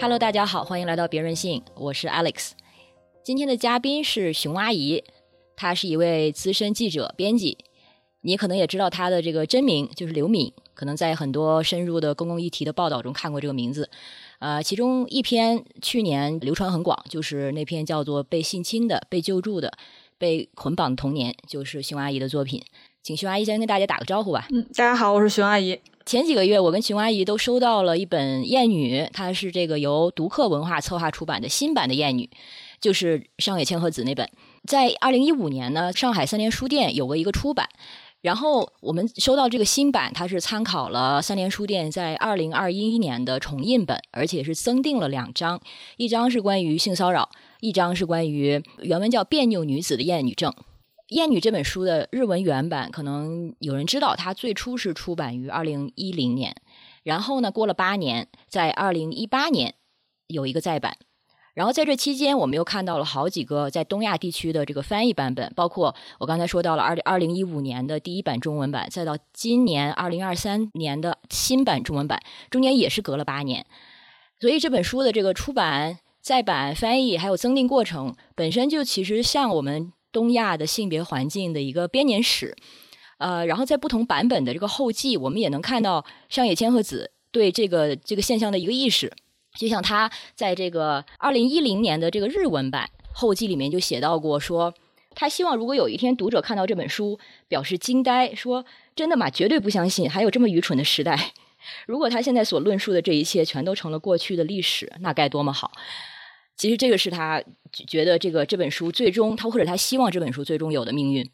[0.00, 2.52] Hello，大家好，欢迎来到别任性，我是 Alex。
[3.22, 5.04] 今天的嘉宾是熊阿姨，
[5.54, 7.58] 她是一位资深记者、编辑。
[8.22, 13.90] 你可能也知道她的这个真名就是刘敏，可能在很多深入的公共议题的报道中看过这个名字。
[14.38, 19.70] 呃，其中一篇去年流传很广，就是那篇叫做《被性侵的、被救助的、
[20.16, 22.64] 被捆绑的童年》，就是熊阿姨的作品。
[23.02, 24.46] 请熊阿姨先跟大家打个招呼吧。
[24.50, 25.80] 嗯，大家好，我是熊阿姨。
[26.04, 32.24] 前几个月，我跟熊阿姨都收到了一本《艳女》，它是这个由读客文化策划出版的新版的《艳女》，
[32.78, 34.28] 就是上野千鹤子那本。
[34.66, 37.66] 在二零一五年呢，上海三联书店有过一个出版，
[38.20, 45.58] 然后我们收到这个新版，它是参考了三联书店在二零二一年的重印本，而且是增订了两章，
[45.96, 50.52] 一张是关于性骚扰，一张是关于原文叫别扭女子的厌女症。
[51.10, 56.54] 《艳女》这本书的日文原版，可能有人知道，它最初是出版于二零一零年，
[57.02, 59.74] 然后呢，过了八年，在二零一八年
[60.28, 60.96] 有一个再版，
[61.52, 73.66] 然后在这期间，我们又看到了好几个在东亚地区的这个翻译版本，包括我刚才说到了二二零一五年的第一版中文版，再到今年二零二三年的新版中文版，中间也是隔了八年，
[74.38, 79.92] 所以这本书的这个出版、再版、翻译还有增订过程，本身就其实像我们。
[80.12, 82.56] 东亚的性别环境的一个编年史，
[83.18, 89.12] 呃，然后在不同版本的这个后记，我们也能看到上野千鹤子对这个这个现象的一个意识。
[89.58, 94.72] 就像他在这个二零一零年的这个日文版后记里面就写到过，说
[95.14, 99.28] 他希望如果有一天读者看到这本书，表示惊呆，说真的吗？
[99.28, 101.32] 绝对不相信还有这么愚蠢的时代。
[101.86, 105.72] 如果他现在所论述的这一切全都成了过去的历史，那该多么好！
[106.60, 111.26] 其实这个是他觉得这个这本书最终他或者他希望这本书最终有的命运。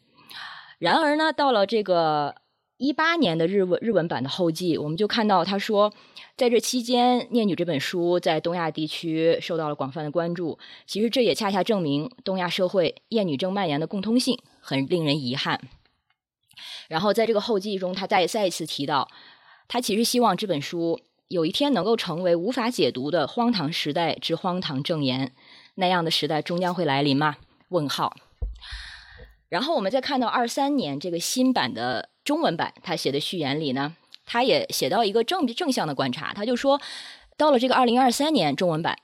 [0.79, 2.33] 然而呢，到了这个
[2.77, 5.93] 一八年的日文日文版的后记，我们就看到他说，
[6.37, 10.57] 在这期间，《念女》这本书在东亚地区受到了广泛的关注。
[10.85, 15.59] 其实这也恰恰证明东亚社会厌女症蔓延的共通性，很令人遗憾。
[16.87, 19.09] 然后在这个后记中，他再再一次提到，
[19.67, 21.01] 他其实希望这本书。
[21.27, 25.33] 有一天能够成为无法解读的荒唐时代之荒唐证言，
[25.75, 27.35] 那样的时代终将会来临吗？
[27.69, 28.15] 问号。
[29.49, 33.95] 然后我们再看到二三年这个新版的中文版，他写的序言里呢，
[34.25, 36.79] 他也写到一个正正向的观察，他就说，
[37.35, 38.97] 到了这个二零二三年中文版，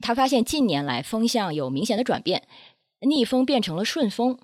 [0.00, 2.46] 他发现近年来风向有明显的转变，
[3.00, 4.38] 逆风变成了顺风。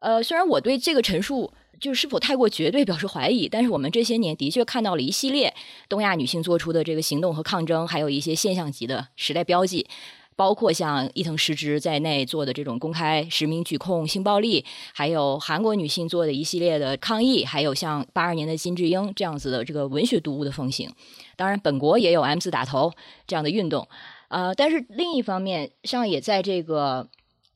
[0.00, 1.54] 呃，虽然我对这个陈述。
[1.80, 5.54] 就是是否太过绝对表示怀疑，但是我们这些年的确看到了一系列
[5.88, 9.86] 东亚女性做出的这个行动和抗争，还有一些现象级的时代标记，
[10.34, 20.90] 包括像伊藤诗织在内做的这种公开实名举控性暴力，还有韩国女性做的一系列的抗议，还有像八二年的金智英这样子的这个文学读物的风行。
[21.36, 22.92] 当然，本国也有 M 字打头
[23.26, 23.88] 这样的运动，
[24.28, 27.08] 呃，但是另一方面上也在这个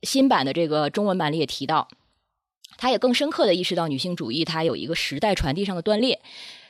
[0.03, 1.87] 新版的这个中文版里也提到。
[2.77, 6.19] 他也更深刻的意识到女性主义它有一个时代传递上的断裂，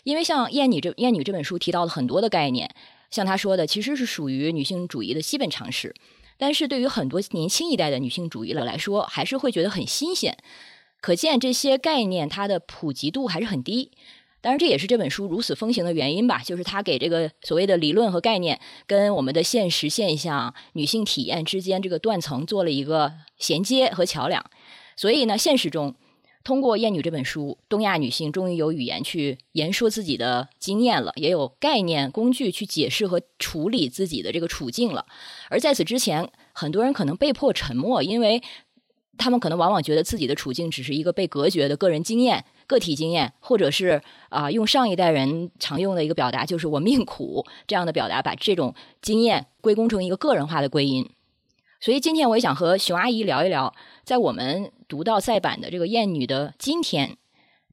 [0.04, 2.74] 因为像《厌女》这《厌女》这本书提到了很多的概念，
[3.10, 5.94] 像他说的其实是属于女性主义的基本常识，
[6.38, 10.38] 但是对于很多年轻一代的女性主义者来说，还是会觉得很新鲜。
[11.00, 13.92] 可见这些概念它的普及度还是很低。
[14.40, 24.44] 当然，这也是这本书如此风行的原因吧，就是它给这个所谓的理论和概念跟我们的现实现象、女性体验之间这个断层做了一个衔接和桥梁。
[24.96, 25.96] 所以呢，现实中。
[26.44, 35.06] 通过《艳女》这本书，东亚女性终于有语言去言说自己的经验了，也有概念工具去解释和处理自己的这个处境了。
[35.50, 38.42] 而在此之前，很多人可能被迫沉默，因为
[39.20, 51.08] 他们可能往往觉得自己的处境只是一个被隔绝的个人经验、个体经验，或者是啊，用上一代人常用的一个表达，就是“我命苦”这样的表达，把这种经验归功成一个个人化的归因。
[51.82, 53.74] 所以今天我也想和熊阿姨聊一聊，
[54.04, 57.18] 在我们读到再版的这个《艳女》的今天，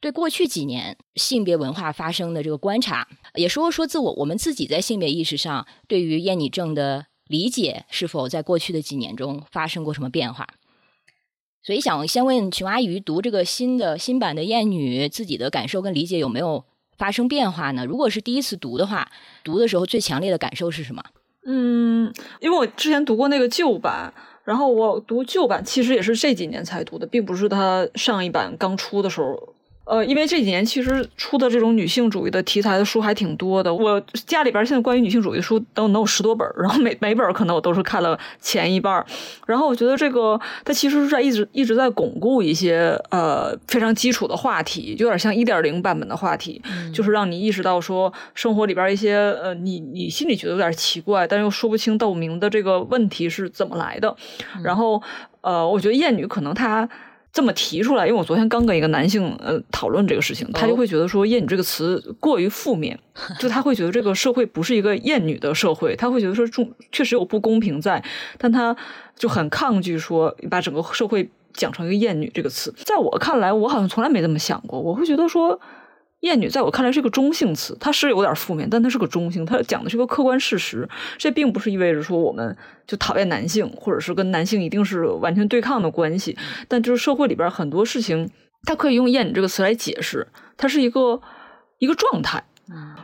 [0.00, 10.46] 对过去几年性别文化发生的这个观察，也说说自我我们自己在性别意识上对于厌女症的理解，是否在过去的几年中发生过什么变化？
[11.62, 16.64] 所以想先问熊阿姨，读这个新的新版的《艳女》，自己的感受跟理解有没有
[16.96, 17.84] 发生变化呢？
[17.84, 19.10] 如果是第一次读的话，
[19.44, 21.04] 读的时候最强烈的感受是什么？
[21.50, 24.12] 嗯，因为我之前读过那个旧版，
[24.44, 29.54] 然后我读旧版其实也是这几年才读的，并不是他上一版刚出的时候，
[29.88, 39.02] 呃，因为这几年其实出的这种女性主义的题材的书还挺多的，我家里边现在关于女性主义的书都能有十多本，然后每每本可能我都是看了前一半，
[39.46, 46.60] 然后我觉得这个它其实是在一直一直在巩固一些呃非常基础的话题，有点像一点零版本的话题，
[46.92, 54.14] 就是让你意识到说生活里边一些呃你你心里觉得有点奇怪，但又说不清道不明的这个问题是怎么来的，
[54.62, 55.02] 然后
[55.40, 56.86] 呃，我觉得艳女可能她。
[57.38, 62.98] 这么提出来，因为我昨天刚跟一个男性呃讨论这个事情，他就会觉得说“厌女”这个词过于负面，
[63.38, 68.02] 就他会觉得这个社会不是一个厌女的社会，他会觉得说中确实有不公平在，
[68.38, 68.76] 但他
[69.16, 72.74] 就很抗拒说把整个社会讲成一个厌女这个词。
[72.84, 75.60] 在我看来，我好像从来没这么想过，我会觉得说。
[76.20, 80.88] 厌女在我看来是个中性词，它是有点负面，但它是个中性，它讲的是个客观事实。
[81.16, 82.56] 这并不是意味着说我们
[82.86, 86.36] 就讨厌男性，或者是跟男性一定是完全对抗的关系。
[86.66, 88.28] 但就是社会里边很多事情，
[88.64, 90.26] 它可以用“厌女”这个词来解释，
[90.56, 91.20] 它是一个
[91.78, 92.42] 一个状态。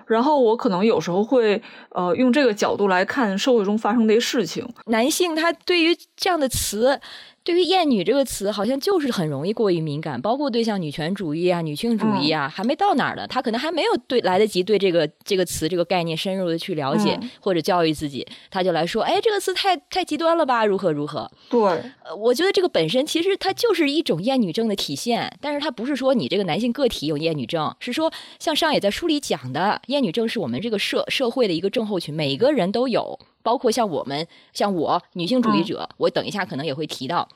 [0.07, 4.69] 然后我可能有时候会呃用这个角度来看社会中发生的一些事情。
[4.87, 7.01] 男性他对于这样的词。
[7.45, 20.65] 对于“厌女”这个词，好像就是很容易过于敏感，包括对像女权主义啊、女性主义啊，还没到哪儿呢，他可能还没有对来得及对这个这个词、这个概念深入的去了解或者教育自己，他就来说：“哎，这个词太太极端了吧？
[20.65, 21.61] 如何如何？”对，
[22.03, 33.19] 呃，我觉得这个本身其实它就是一种厌女症的体现，但是它不是说你这个男性个体有厌女症，是说像上野在书里讲的，厌女症是我们这个社社会的一个症候群，每个人都有。
[33.45, 37.29] 包括像我们，像我女性主义者，我等一下可能也会提到，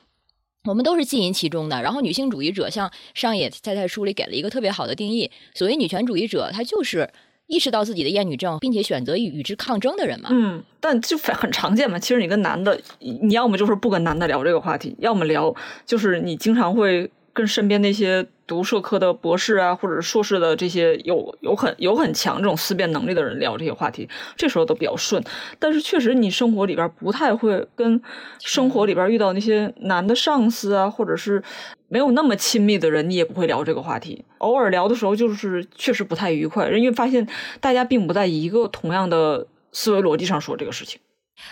[0.65, 1.81] 我们都是浸淫其中的。
[1.81, 7.09] 然后女性主义者，像上野在在书里给了一个特别好的定义，所谓女权主义者，她就是
[7.47, 10.29] 意识到自己的厌女症，并且选择与之抗争的人嘛。
[10.33, 11.97] 嗯，但就很常见嘛。
[11.97, 17.09] 其实你跟男的，你要么就是不跟男的聊这个话题，要么聊就是你经常会。
[17.39, 25.23] 跟身边那些读社科的博士啊，或者硕士的这些有有很有很强这种思辨能力的人聊这些话题，这时候都比较顺。
[25.57, 28.01] 但是确实，你生活里边不太会跟
[28.39, 31.41] 生活里边遇到那些男的上司啊，或者是
[31.87, 34.25] 没有那么亲密的人，你也不会聊这个话题。
[34.39, 37.25] 偶尔聊的时候，就是确实不太愉快，因为发现
[37.61, 40.99] 大家并不在一个同样的思维逻辑上说这个事情。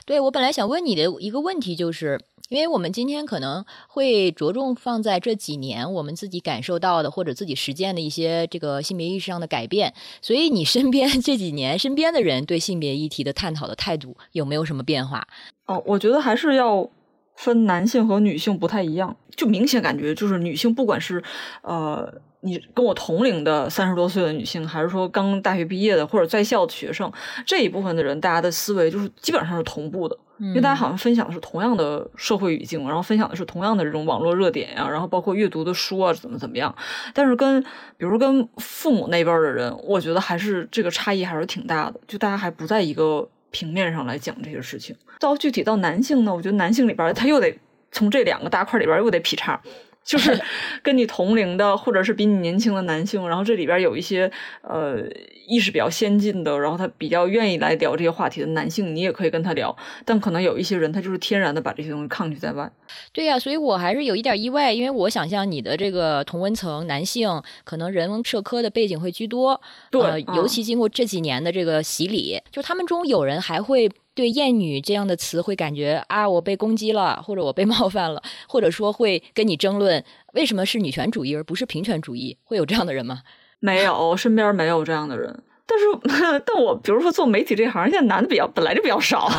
[0.05, 2.19] 对我本来想问你的一个问题就是。
[2.49, 15.27] 因为我们今天可能会着重放在这几年我们自己感受到的或者自己实践的一些这个性别意识上的改变，所以你身边这几年身边的人对性别议题的探讨的态度有没有什么变化？
[15.65, 16.89] 哦，我觉得还是要
[17.35, 21.23] 分男性和女性不太一样，就明显感觉就是女性不管是
[21.63, 22.21] 呃。
[22.47, 27.11] 你跟我同龄的三十多岁的女性，还是说刚大学毕业的或者在校的学生，
[27.45, 36.73] 这一部分的人，大家的思维就是基本上是同步的，因为大家好像分享的是同样的社会语境，然后分享的是同样的这种网络热点呀，然后包括阅读的书啊，怎么怎么样。
[37.13, 37.61] 但是跟
[37.97, 44.95] 比如跟父母那边的人，我觉得还是这个差异还是挺大的，就大家还不在一个平面上来讲这些事情。
[45.19, 47.53] 到具体到男性呢，我觉得男性里边他又得
[47.91, 49.59] 从这两个大块里边又得劈叉。
[50.07, 50.39] 就是
[50.81, 54.31] 跟你同龄的，或者是比你年轻的男性，然后这里边有一些
[54.61, 55.03] 呃
[55.45, 59.75] 意识比较先进的，然后他比较愿意来聊这些话题的男性，你也可以跟他聊。
[60.05, 62.71] 但可能有一些人，他就是天然的把这些东西抗拒在外。
[63.11, 67.29] 对呀，所以我还是有一点意外，因为我想象你的这个同温层男性，
[67.65, 69.59] 可能人文社科的背景会居多，
[69.91, 73.91] 对，尤其经过这几年的这个洗礼，就他们中有人还会。
[74.17, 82.35] 对“厌女”这样的词会感觉啊，我被攻击了，或者我被 冒犯了，或者说会跟你争论为什么是女权主义而不是平权主义？
[82.43, 83.21] 会有这样的人吗？
[83.61, 85.43] 没有，身边没有这样的人。
[85.67, 89.29] 但是， 但我比如说做媒体这行，现在男的比较本来就比较少。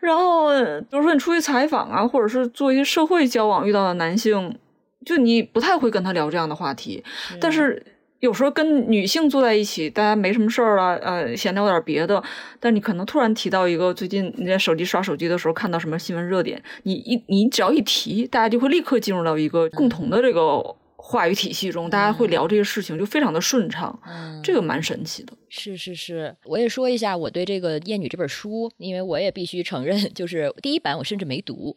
[0.00, 0.48] 然后，
[0.90, 4.58] 比如说你出去采访啊，或者是做一些社会交往遇到的男性，
[5.06, 7.04] 就你不太会跟他聊这样的话题。
[7.40, 7.84] 但是。
[8.20, 12.22] 有时候跟女性坐在一起，大家没什么事儿了，呃，闲聊点别的。
[12.60, 20.62] 但你可能突然提到一个最近你在手机刷手机的时候看到什么新闻热点，你一你只要一提，大家就会立刻进入到一个共同的这个
[20.96, 23.98] 话语体系中，大家会聊这些事情，就非常的顺畅。
[24.44, 25.32] 这个蛮神奇的。
[25.48, 31.74] 是是是，我也说一下我对这个《厌女》这本书，因为我也必须承认，就是第一版我甚至没读，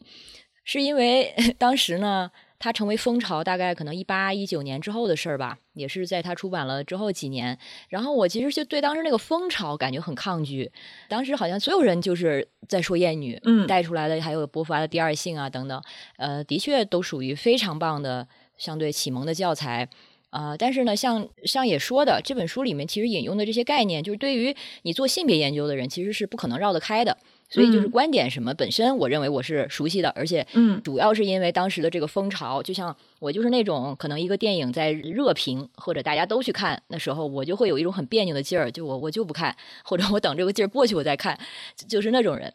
[0.66, 2.30] 是因为 当时呢。
[2.63, 7.60] 它成为风潮，大概可能一八一九年之后的事儿吧，也是在他出版了之后几年。
[7.89, 10.72] 然后我其实就对当时那个风潮感觉很抗拒。
[11.10, 15.84] 当时好像所有人就是在说艳女，嗯，带出来的还有波伏娃的第二性啊等等，
[16.15, 18.25] 呃，的确都属于非常棒的
[18.58, 19.89] 相对启蒙的教材
[20.29, 20.55] 啊。
[20.55, 27.17] 但是呢，像像也说的，这本书里面其实引用的这些概念，就是对于你做性别研究的人，其实是不可能绕得开的。
[27.54, 41.38] 所以就是嗯观点什么本身，我认为我是熟悉的，而且嗯主要是因为当时的这个风潮，就像我就是那种可能一个电影在热评或者大家都去看的时候，我就会有一种很别扭的劲儿，就我我就不看，或者我等这个劲儿过去我再看，
[41.76, 42.52] 就就是那种人。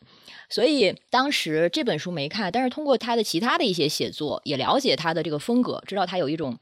[0.51, 6.59] 所以当时这本书没看，但是通过他的其他的一些写作，也了解他的这个风格，知道他有一种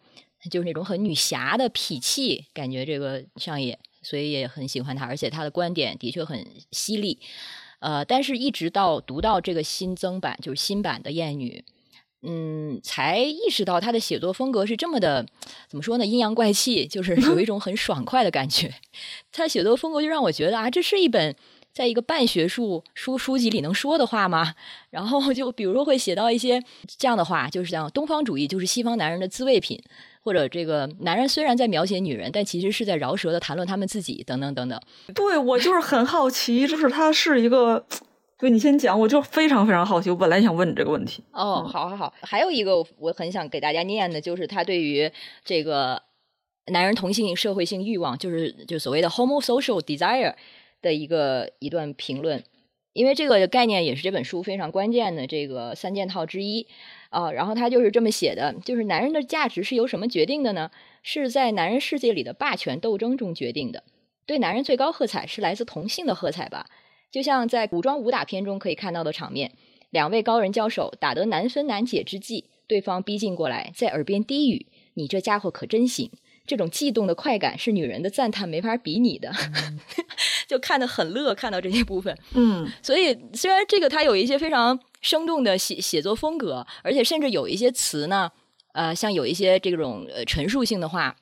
[0.51, 7.19] 就是那种很女侠的痞气，感觉这个上野，所以也很喜欢他，而且他的观点的确很犀利。
[7.81, 11.65] 呃，但是一直到读到这个新增版，就是新版的《艳女》，
[12.23, 15.27] 嗯，才意识到他的写作风格是这么的，
[15.69, 16.05] 怎么说呢？
[16.05, 18.75] 阴阳怪气，就是有一种很爽快的感觉。
[19.31, 21.37] 他写作风格就让我觉得啊，这是一本
[21.73, 24.55] 在一个半学术书书籍里能说的话吗？
[24.91, 26.63] 然后就比如说会写到一些
[26.99, 29.81] 这样的话，就是像东方主义就是西方男人的自慰品，
[30.27, 34.81] 或者这个男人虽然在描写女人，但其实是在饶舌的谈论他们自己，等等等等。
[35.15, 37.87] 对我就是很好奇，就是它是一个，
[38.37, 41.23] 对你先讲，我就非常非常好奇，我本来想问你这个问题。
[41.31, 45.09] 哦，好好好，还有一个我很想给大家念的，就是他对于
[45.45, 46.03] 这个
[46.73, 50.35] 男人同性社会性欲望，就是就所谓的 homosocial desire
[50.83, 52.43] 的一个一段评论。
[52.95, 56.67] 因为这个概念也是这本书非常关键的这个三件套之一
[57.17, 60.71] 啊、然后他就是这么写的，就是男人的价值是由什么决定的呢？
[61.03, 63.85] 是在男人世界里的霸权斗争中决定的。
[64.27, 66.67] 对男人最高喝彩是来自同性的喝彩吧？
[67.11, 69.53] 就像在古装武打片中可以看到的场面，
[69.89, 76.11] 两位高人交手，打得难分难解之际，对方逼近过来，在耳边低语：“你这家伙可真行。”
[76.47, 79.33] 这种悸动的快感是女人的赞叹没法比拟的，
[80.47, 81.35] 就看得很乐。
[81.35, 88.29] 看到这些部分，嗯所以虽然这个它有一些非常生动的写写作风格，而且甚至有一些词呢，
[88.73, 91.15] 呃，像有一些这种陈述性的话，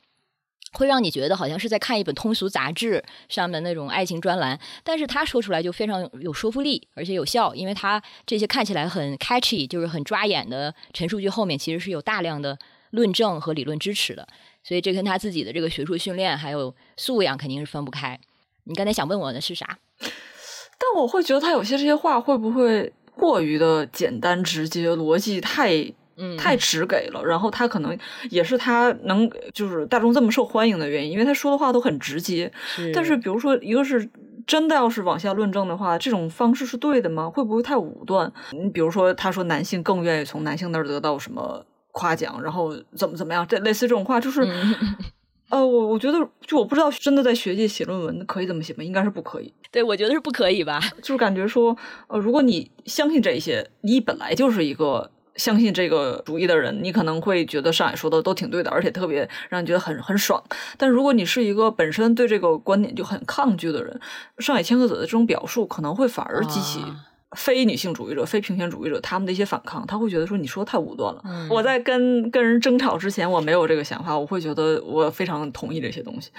[0.73, 14.27] 会让你觉得好像是在看一本通俗杂志上面那种爱情专栏，但是他说出来就非常有说服力，而且有效，因为他这些看起来很 catchy，就是很抓眼的陈述句后面其实是有大量的论证和理论支持的，
[14.63, 18.19] 所以这跟他自己的这个学术训练还有素养肯定是分不开。
[18.65, 19.79] 你刚才想问我的是啥？
[20.01, 27.97] 但我会觉得他有些这些话会不会过于的简单直接，逻辑太嗯，太直给了，然后他可能
[28.31, 32.53] 也是他能就是大众这么受欢迎的原因，因为他说的话都很直接。
[32.67, 34.09] 是但是比如说，一个是
[34.47, 37.29] 真的要是往下论证的话，这种方式是对的吗？
[37.29, 38.33] 会不会太武断？
[38.53, 44.47] 你比如说，他说男性更愿意从男性那儿得到什么夸奖，然后怎么怎么样，这类似这种话，就是。
[45.51, 48.83] 嗯呃，我我觉得，就我不知道，真的在学界写论文可以这么写吗？
[48.83, 49.53] 应该是不可以。
[49.71, 50.81] 对，我觉得是不可以吧？
[51.03, 51.77] 就是感觉说，
[52.09, 60.43] 呃，如果你相信这些，你本来就是一个相信这个主义的人，你可能会觉得上海说的都挺对的，而且特别让你觉得很很爽。
[60.79, 64.01] 但如果你是一个本身对这个观点就很抗拒的人，
[64.39, 66.81] 上海千鹤子的这种表述可能会反而激起。
[66.81, 71.23] 啊非女性主义者、非平权主义者他们的一些反抗，他会觉得说你说的太武断了。
[71.25, 76.31] 嗯我在跟跟人争吵之前，我没有这个想法，我会觉得我非常同意这些东西。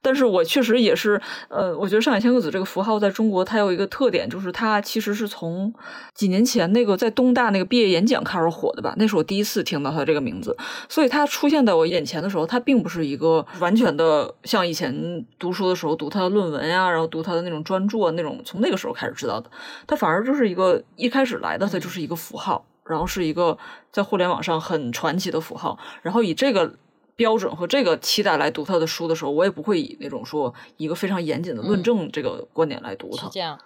[0.00, 5.72] 但是我确实也是，呃，我觉得上海千鹤子这个符号在中国，它有一个特点，就是它其实是从
[6.14, 10.56] 几年前那个在东大那个毕业演讲开始火的吧，那是我第一次听到它这个名字，
[10.88, 19.50] 所以它出现在我眼前的时候，它并不是一个完全的像以前读书的时候读他的论文呀、然后读他的那种专著啊那种，从那个时候开始知道的，
[19.86, 22.64] 它反而就是一个一开始来的，它就是一个符号。
[22.84, 23.58] 然后是一个
[23.92, 26.74] 在互联网上很传奇的符号，然后以这个
[27.18, 33.26] 标准和这个期待来读他的书的时候，我也不会以那种说一个非常严谨的论证这个观点来读它。
[33.26, 33.58] 是这样。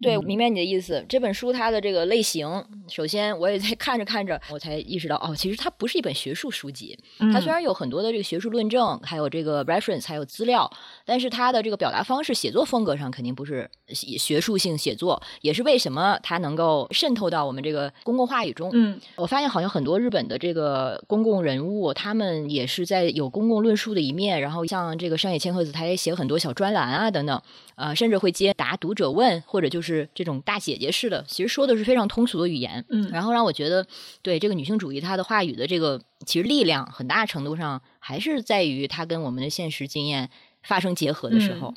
[0.00, 1.04] 对，明白你的意思。
[1.08, 6.98] 这本书它的这个类型，首先我也在 看着看着，我才意识到，哦，其实它不是一本学术书籍。
[7.32, 10.70] 它虽然有很多的这个学术论证，还有这个 reference，还有资料，
[11.04, 18.70] 但是它的这个表达方式、写作风格上肯定不是学术性写作，也是为什么它能够渗透到我们这个公共话语中。
[18.74, 27.40] 嗯我发现好像很多日本的这个公共人物，他们也是在有公共论述的一面，然后像这个山野千鹤子，他也写很多小专栏啊等等，
[27.76, 33.86] 呃，甚至会接答读者问，或者就是这种大姐姐似的，其实说的是非常通俗的语言，嗯然后让我觉得
[34.22, 40.28] 对这个女性主义她的话语的这个其实力量，很大程度上还是在于她跟我们的现实经验
[40.62, 41.74] 发生结合的时候。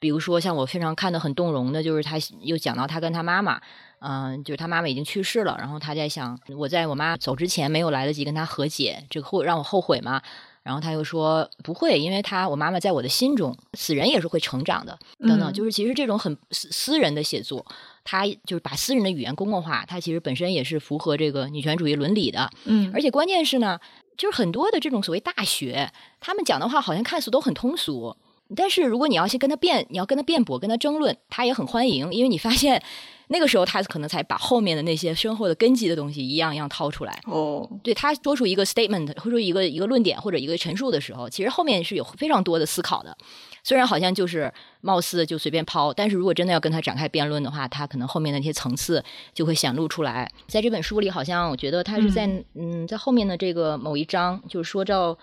[0.00, 3.58] 比如说，像我非常看的很动容的，就是她又讲到她跟她妈妈，
[4.00, 10.20] 嗯、就是她妈妈已经去世了，然后她在想，我在我妈走之前没有来得及跟她和解，这个后让我后悔吗？
[10.64, 17.64] 然后他又说不会，因为他我妈妈在我的心中，死人也是会成长的，等等，嗯就是其实这种很私私人的写作，
[18.02, 22.90] 他就是把私人的语言公共化，它其实本身也是符合这个女权主义伦理的，嗯。
[22.94, 23.78] 而且关键是呢，
[24.16, 28.16] 就是很多的这种所谓大学，他们讲的话好像看似都很通俗，
[28.56, 32.82] 但是如果你要去跟他辩，你要跟他辩驳、跟他争论，他也很欢迎，因为你发现
[33.28, 37.18] 那个时候他可能才把后面的那些深厚的根基的东西一样一样掏出来。
[37.26, 43.16] 哦，对他说出一个 statement，说出一个一个论点或者一个陈述的时候，其实后面是有非常多的思考的。
[43.62, 44.52] 虽然好像就是
[44.82, 49.02] 貌似就随便抛，但是如果真的要跟他展开辩论的话，他可能后面的那些层次
[49.32, 50.30] 就会显露出来。
[50.46, 55.16] 在这本书里，好像我觉得他是在嗯在后面的这个某一章，就是说到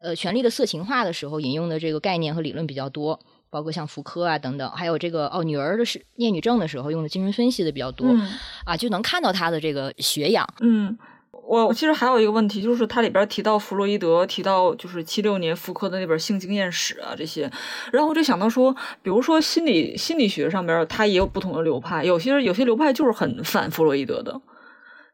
[0.00, 3.20] 呃权力的色情化的时候引用的这个概念和理论比较多。
[3.52, 8.08] 包括像福柯啊等等，还有这个哦，女儿的是厌女症的时候用的精神分析的比较多，
[8.64, 10.48] 啊，就能看到他的这个学养。
[10.60, 10.96] 嗯，
[11.46, 17.42] 我其实还有一个问题，就是它里边提到弗洛伊德，提到就是七六年福柯的那本性经验史啊这些，
[17.92, 24.40] 然后我就想到说，比如说心理心理学上边，它也有不同的流派，有些有些流派就是很反弗洛伊德的。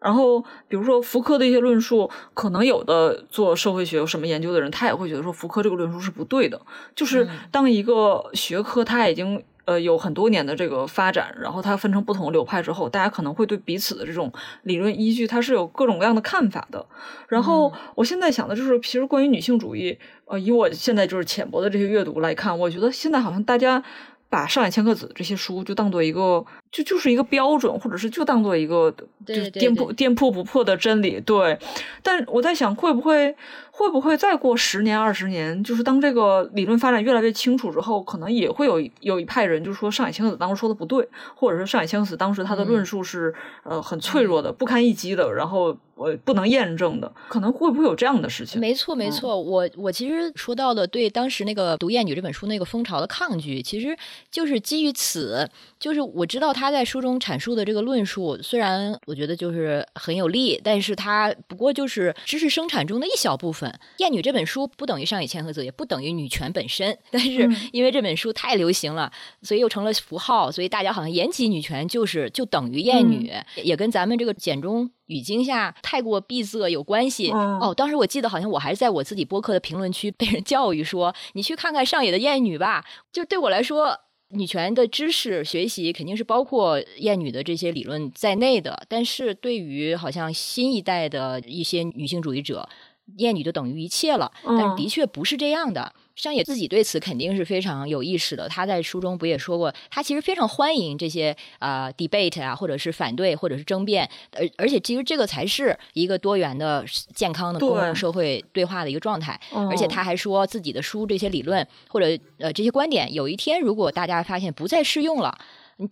[0.00, 6.60] 然后，比如说福柯的一些论述，可能有的做社会学有什么研究的人，他也会觉得说福柯这个论述是不对的。
[6.94, 16.86] 就是当一个学科它已经呃有很多年的这个发展，然后它分成不同的流派之后，大家可能会对彼此的这种理论依据，它是有各种各样的看法的。
[17.26, 23.82] 然后我现在想的就是，其实关于女性主义，呃，以我现在就是浅薄的这些阅读来看，我觉得现在好像大家
[24.28, 26.44] 把上海千鹤子这些书就当做一个。
[26.70, 28.94] 就就是一个标准，或者是就当做一个
[29.26, 31.58] 就是颠扑颠扑不破的真理，对。
[32.02, 33.34] 但我在想，会不会
[33.70, 43.34] 会不会再过十年二十年，就是当这个理论发展越来越清楚之后，可能也会有有一派人就说上海千鹤子当时说的不对，或者是上海千鹤子当时他的论述是
[43.64, 48.60] 呃很脆弱的、不堪一击的，然后呃不能验证的，可能会不会有这样的事情？
[48.60, 49.40] 没错，没错。
[49.40, 53.96] 我我其实说到的对当时那个读《厌女》这本书那个风潮的抗拒，其实
[54.30, 55.48] 就是基于此，
[55.80, 56.52] 就是我知道。
[56.58, 63.70] 他在书中阐述的这个论述，虽然我觉得就是很有利，但是他不过就是知识生产中的一小部分。
[63.98, 66.98] 《厌女》这本书不等于上野千鹤子，也不等于女权本身。
[67.12, 69.12] 但是因为这本书太流行了，
[69.42, 77.30] 所以又成了符号，所以大家好像言及女权就是就等于厌女，也跟咱们这个简中语境下太过闭塞有关系。
[77.30, 84.00] 哦，当时我记得好像我还是在我自己播客的评论区被人教育说：“你去看看上野的《艳女》吧。”就对我来说。
[84.30, 92.68] 女权的知识学习肯定是包括厌女的这些理论在内的，但是对于好像新一代的一些女性主义者，
[93.16, 95.94] 厌女就等于一切了，但是的确不是这样的。
[96.18, 98.48] 上野自己对此肯定是非常有意识的。
[98.48, 104.08] 他在书中不也说过，他其实非常欢迎这些啊 debate 啊，或者是反对，或者是争辩。
[104.32, 109.40] 而而且其实这个才是一个多元的、健康的公共社会对话的一个状态。
[109.70, 112.06] 而且他还说自己的书这些理论或者
[112.38, 115.38] 呃这些观点，有一天如果大家发现不再适用了，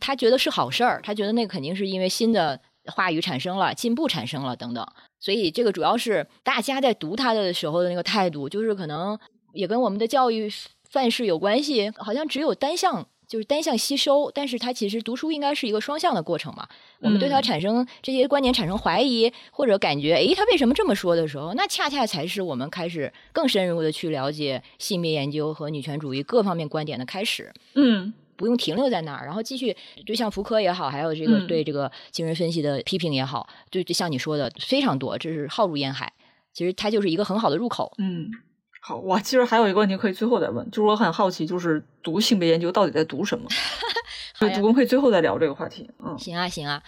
[0.00, 1.00] 他觉得是好事儿。
[1.04, 4.84] 他觉得那肯定是因为新的话语产生了，进步产生了等等。
[5.20, 9.16] 所以这个主要是大家在读他的时候的那个态度，就是可能。
[9.56, 10.48] 也跟我们的教育
[10.88, 16.68] 范式有关系，好像只有单向，就是单向吸收，但是它其实读书应该是一个双向的过程嘛。
[17.00, 27.52] 我们对它产生这些观点产生怀疑，或者感觉，诶，他为什么这么说的时候，那恰恰才是我们开始更深入的去了解性别研究和女权主义各方面观点的开始。
[27.74, 36.12] 嗯，不用停留在那儿，然后继续，就像福柯也好，还有这个对这个精神分析的批评也好，就就像你说的非常多，这是浩如烟海。
[36.52, 37.92] 其实它就是一个很好的入口。
[37.98, 38.30] 嗯。
[38.88, 43.44] 好，我其实还有一个问题可以最后再问，就是我很好奇，就是读性别研究到底在读什么？
[44.38, 45.90] 对，我们可以最后再聊这个话题。
[45.98, 46.80] 嗯，行啊，行啊。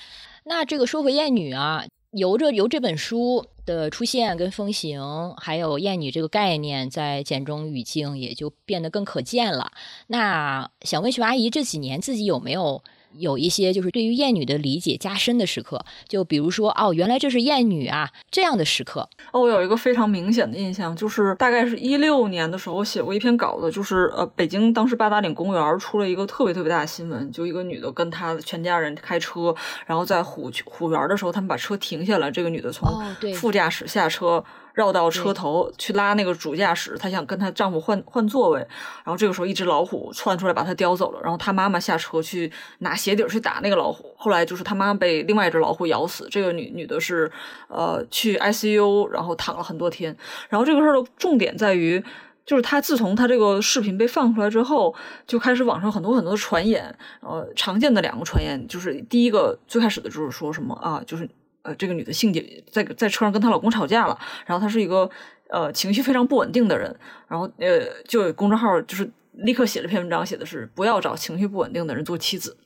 [0.44, 9.72] 那这个说回厌女啊，由着由这本书的出现跟风行，还有厌女这个概念在简中语境也就变得更可见了。
[10.06, 12.80] 那想问徐阿姨，这几年自己有没有？
[13.16, 19.08] 有一些就是对于厌女的理解加深的时刻，就比如说哦，原来这是厌女啊这样的时刻。
[19.32, 29.54] 哦，我有一个非常明显的印象，就是大概是一六年的时候，我写过一篇稿子，就是呃，北京当时八达岭公园出了一个特别特别大的新闻，就一个女的跟她全家人开车，
[29.86, 32.88] 然后在虎虎园的时候，他们把车停下来，这个女的从
[33.34, 34.44] 副驾驶下车。
[34.78, 47.28] 绕到车头去拉那个主驾驶，她想跟她丈夫换换座位，然后这个时候一只老虎窜出来把她叼走了，然后她妈妈下车去拿鞋底去打那个老虎，后来就是她妈妈被另外一只老虎咬死，这个女女的是
[47.66, 50.16] 呃去 ICU，然后躺了很多天，
[50.48, 52.00] 然后这个事儿的重点在于，
[52.46, 54.94] 就是她自从她这个视频被放出来之后，
[55.26, 61.28] 就开始网上很多很多的传言，呃常见的两个传言就是第一个最开始的就是说什么啊就是。
[61.68, 65.08] 呃，这个女的性姐在在车上跟她老公吵架了，然后她是一个
[65.50, 66.94] 呃情绪非常不稳定的人，
[67.28, 72.56] 然后呃就公众号就是立刻写了篇文章，写的是不要找情绪不稳定的人做妻子，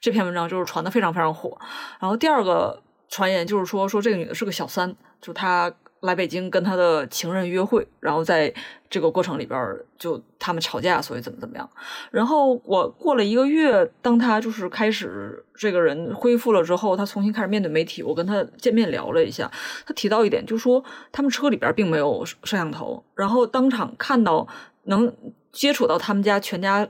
[0.00, 1.56] 这篇文章就是传的非常非常火。
[2.00, 8.52] 然后第二个传言就是说说这个女的是个小三，就她来北京跟他的情人约会，然后在
[8.88, 11.68] 这个过程里边就他们吵架，所以怎么怎么样。
[12.10, 19.50] 然后我过了一个月，当他就是开始这个人恢复了之后，他重新开始面对媒体，我跟他见面聊了一下，
[19.86, 20.82] 他提到一点，就说
[21.12, 24.46] 他们车里边并没有摄像头，然后当场看到
[24.84, 25.12] 能
[25.52, 26.88] 接触到他们家全家，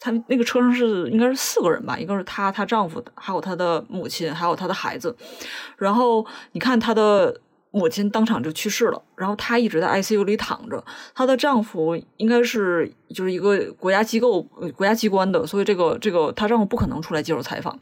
[0.00, 5.14] 他那个车上是应该是四个人吧，一个是她、她丈夫，还有她的母亲，还有她的孩子。
[5.76, 7.40] 然后你看她的
[7.76, 10.82] 母亲当场就去世了，然后她一直在 ICU 里躺着。
[11.14, 14.40] 她的丈夫应该是就是一个国家机构、
[14.74, 17.78] 国家机关的，所以这个这个她丈夫不可能出来接受采访。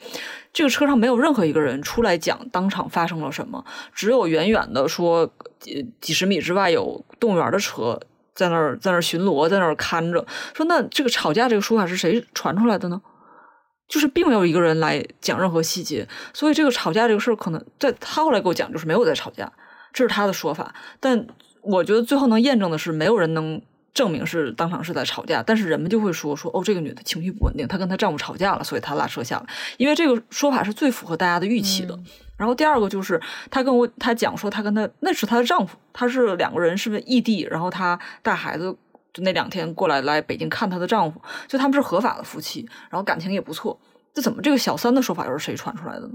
[0.53, 5.31] 这个车上没有任何一个人出来讲当场发生了什么，只有远远的说，
[5.61, 8.01] 几几十米之外有动物园的车
[8.35, 10.27] 在那儿在那儿巡逻，在那儿看着。
[10.55, 13.01] 说那这个吵架这个说法是谁传出来的呢？
[13.87, 19.53] 就是并没有一个人来讲任何细节，所以这个吵架这个事儿，可能在他后来给我讲，就是没有在吵架，
[19.95, 20.75] 这是他的说法。
[21.01, 21.27] 但
[21.63, 23.63] 我觉得最后能验证的是，没有人能
[23.95, 29.47] 证明是当场是在吵架，但是人们就会说说哦，这个女的情绪不稳定，她跟她丈夫吵架了，所以她拉车下来，
[29.79, 31.99] 因为这个说法是最符合大家的预期的。
[32.37, 33.19] 然后第二个就是
[33.51, 38.77] 她跟我她讲说，她跟她那是她的丈夫，她是两个人是异地，然后她带孩子。
[39.13, 43.79] 就那两天过来来北京看她的丈夫，就他们是合法的夫妻，然后感情也不错。
[44.13, 46.15] 这怎么这个小三的说法又是谁传出来的呢？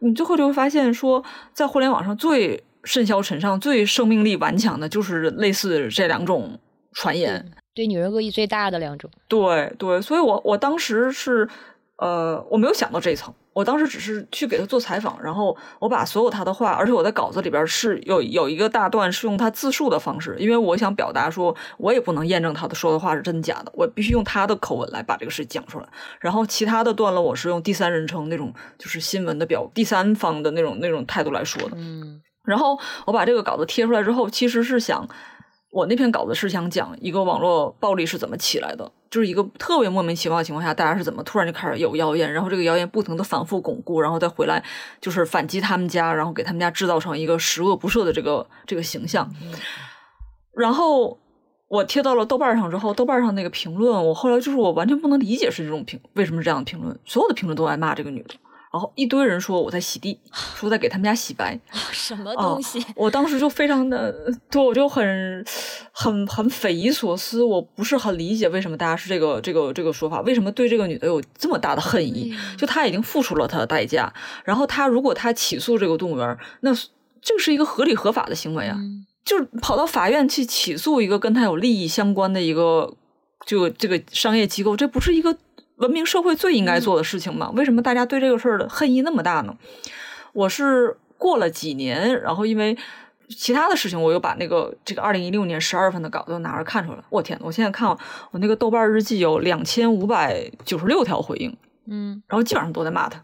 [0.00, 1.22] 你最后就会发现说，
[1.54, 6.58] 在互联网上最甚嚣尘上、最生命力顽强的，就是类似这两种
[6.92, 7.50] 传言。
[7.74, 9.10] 对女人恶意最大的两种。
[9.28, 11.48] 对对，所以我我当时是
[11.96, 25.88] 呃，我没有想到这一层，我当时只是去给他做采访，然后我把所有他的话，而且我在稿子里边是有有一个大段是用他自述的方式，因为我想表达说，我也不能验证他的说的话是真假的，我必须用他的口吻来把这个事讲出来。
[26.18, 31.76] 然后其他的段落我是用第三人称那种就是新闻的表第三方的那种那种态度来说的。
[31.76, 35.06] 嗯然后我把这个稿子贴出来之后，其实是想，
[35.70, 44.64] 我那篇稿子是想讲一个网络暴力是怎么起来的，就是一个特别莫名其妙的情况下，大家是怎么突然就开始有谣言，然后这个谣言不停的反复巩固，然后再回来
[45.00, 49.30] 就是反击他们家，然后给他们家制造成一个十恶不赦的这个这个形象。
[50.56, 51.18] 然后
[51.68, 58.34] 我贴到了豆瓣上之后，豆瓣上那个评论，我后来就是我完全不能理解是这种评为什么这样的评论，所有的评论都爱骂这个女的。
[58.72, 60.18] 然后一堆人说我在洗地，
[60.54, 61.58] 说在给他们家洗白，
[61.90, 62.84] 什么哦东西？
[62.94, 64.14] 我当时就非常的，
[64.50, 65.44] 对我就很
[65.90, 72.32] 很很匪夷所思，我不是很理解为什么大家是这个这个这个说法，为什么对这个女的有这么大的恨意？
[72.56, 74.12] 就她已经付出了她的代价，
[74.44, 76.88] 然后她如果她起诉这个动物园，那是
[77.20, 82.94] 这是一个合理合法的行为啊，嗯就是跑到法院去起诉一个跟她有利益相关的一个
[83.44, 85.36] 就这个商业机构，这不是一个
[85.80, 87.50] 文明社会最应该做的事情吗？
[87.54, 89.54] 为什么大家对这个事儿的恨意那么大呢？
[90.32, 92.76] 我是过了几年，然后因为
[93.28, 97.04] 其他的事情，我又把那个这个二零一六年十二月份的稿子拿着看出来了。
[97.08, 103.22] 我天呐，我现在看我那个豆瓣日记有两千五百九十六条回应，嗯然后基本上都在骂他。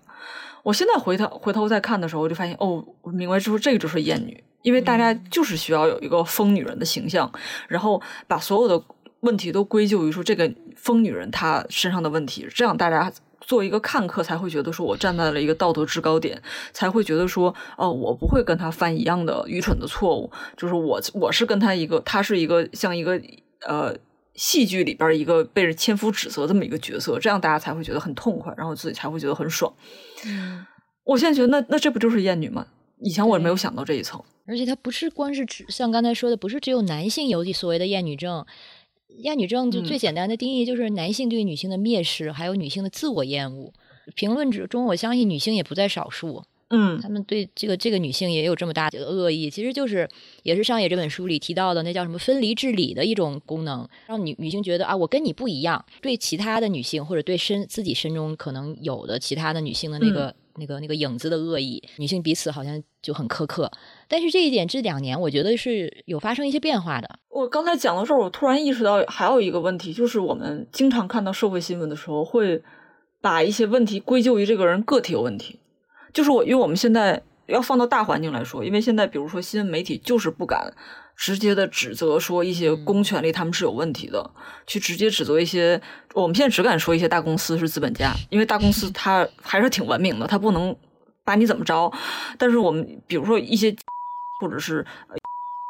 [0.62, 7.31] 我现在回头回头再看的时候，我就发现哦，我明白就是这个就是厌女，因为大家就是需要有一个疯女人的形象，
[7.69, 8.83] 然后把所有的
[9.27, 13.12] 问题都归咎于说这个疯女人她身上的问题，这样大家。
[13.43, 23.12] 作为一个看客，才会觉得说我站在了一个道德制高点，才会觉得说，哦，我不会跟她犯一样的愚蠢的错误，就是我我是跟她一个，她是一个像一个
[23.69, 23.95] 呃
[24.35, 29.73] 戏剧里边一个被人千夫指责这么一个角色，这样大家才会觉得很痛快，然后自己才会觉得很爽。
[30.25, 30.67] 嗯，
[31.05, 32.67] 我现在觉得那那这不就是厌女吗？
[33.01, 34.21] 以前我没有想到这一层。
[34.49, 38.45] 而且她不是光是指像刚才说的，不是只有男性有所谓的厌女症。
[39.18, 39.85] 厌女症就嗯。
[39.85, 43.72] 最简单的定义就是男性对女性的蔑视，还有女性的自我厌恶。
[44.14, 47.00] 评论之中，我相信女性也不在少数，嗯。
[47.00, 50.09] 他们对这个这个女性也有这么大的恶意，其实就是
[50.44, 63.71] 也是上野这本书里提到的那叫什么分离治理的一种功能，让女女性觉得啊，我跟你不一样，对其他的女性或者对身自己身中可能有的其他的女性的那个、那个那个影子的恶意，女性彼此好像就很苛刻。
[64.09, 72.62] 但是这一点这两年我觉得是有发生一些变化的，我刚才讲到这儿，我突然意识到还有一个问题，就是我们经常看到社会新闻的时候，会
[73.21, 75.61] 把一些问题归咎于这个人个体有问题。
[76.12, 80.73] 就是我，因为我们现在要放到大环境来说，因为现在比如说新闻媒体就是不敢
[81.16, 84.31] 直接的指责说一些公权力他们是有问题的，
[84.66, 85.81] 去直接指责一些
[86.14, 90.76] 我们现在只敢说一些大公司是资本家，因为大公司它还是挺文明的，它不能
[91.24, 91.90] 把你怎么着。
[92.38, 93.74] 但是我们比如说一些
[94.40, 94.85] 或者是。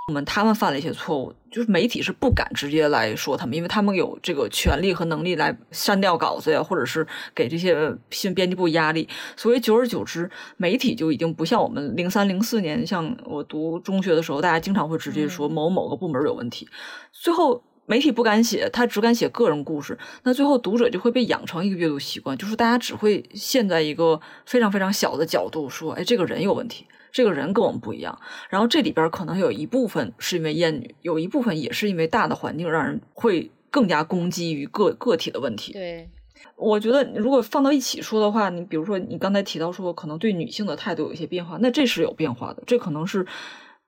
[0.09, 9.09] 呃们他们犯了一些错误，就是媒体是不敢直接来说他们，因为他们有这个权利和能力来删掉稿子呀，或者是给这些新编辑部压力。
[9.37, 16.69] 所以久而久之，媒体就已经不像我们零三零四年，像我读中学的时候，大家经常会直接说某某个部门有问题。
[17.11, 26.87] 最后媒体不敢写，他只敢写个人故事，那最后读者就会被养成一个阅读习惯，就是大家只会陷在一个非常非常小的角度说，哎，这个人有问题。
[27.17, 35.73] 这个人跟我们不一样，然后这里边可能有一部分是因为厌女，有一部分也是因为大的环境让人会更加攻击于个个体的问题。
[35.73, 36.11] 对，
[36.57, 43.27] 我觉得如果放到一起说的话，你比如说你刚才提到说可能对女性的态度有一些变化，那这是有变化的，这可能是。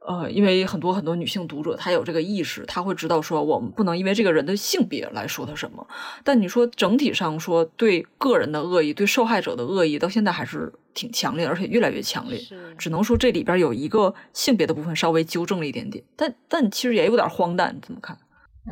[0.08, 5.86] 呃，因为很多很多女性读者，她有这个意识，她会知道说，我们不能因为这个人的性别来说他什么。
[6.24, 12.40] 但你说整体上说，对个人的恶意，对受害者的恶意，到现在还是挺强烈，而且越来越强烈。
[12.78, 18.16] 只能说这里边有一个性别的部分稍微纠正了一点点，但但其实也有点荒诞，怎么看？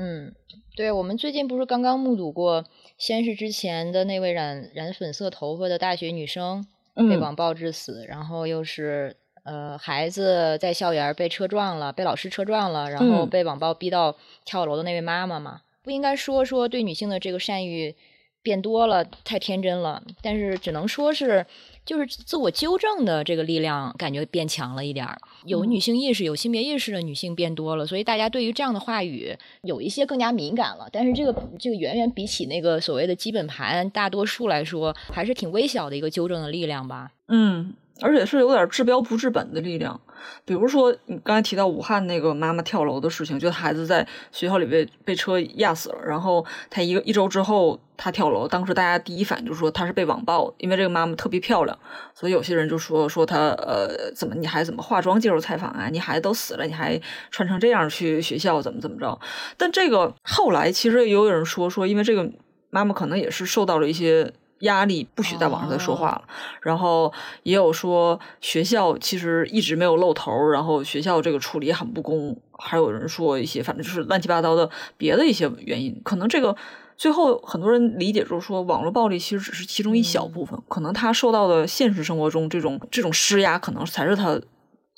[0.01, 0.33] 嗯，
[0.75, 2.64] 对，我们最近不是刚刚目睹过，
[2.96, 9.18] 先是之前的那位染染粉色头发的大学女生被网暴致死，然后又是。
[9.47, 17.95] 呃，孩子在校园被车撞了，被老师车撞了，然后被网暴逼到跳楼的那位妈妈嘛，不应该说说对女性的这个善意
[18.43, 20.03] 变多了，太天真了。
[20.21, 21.47] 但是只能说是，
[21.85, 30.89] 就是自我纠正的这个力量感觉变强了一点儿，有女性意识、有性别意识的女性变多了，所以大家对于这样的话语有一些更加敏感了。
[30.91, 37.13] 但是这个这个远远比起那个所谓的基本盘大多数来说，还是挺微小的一个纠正的力量吧。
[37.29, 37.75] 嗯。
[38.03, 39.99] 而且是有点治标不治本的力量，
[40.45, 51.79] 比如说你刚才提到武汉那个妈妈跳楼的事情，就孩子在学校里被被车压死了，然后他一个一周之后他跳楼，当时大家第一反应就说他是被网暴，因为这个妈妈特别漂亮，
[52.15, 55.89] 所以有些人就说说他呃怎么你还怎么化妆接受采访啊？
[55.91, 59.19] 你孩子都死了，你还穿成这样去学校怎么怎么着？
[59.57, 62.31] 但这个后来其实也有人说说，因为这个
[62.69, 64.35] 妈妈可能也是受到了一些。
[64.61, 66.25] 压力不许在网上再说话了，
[66.62, 76.57] 然后也有说学校其实一直没有露头，然后学校这个处理很不公，还有人说一些反正就是乱七八糟的别的一些原因，可能这个
[76.97, 84.40] 最后很多人理解就是说网络暴力其实只是其中一小部分，可能他受到的现实生活中这种这种施压，可能才是他。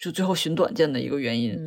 [0.01, 1.59] 就最后寻短见的一个原因，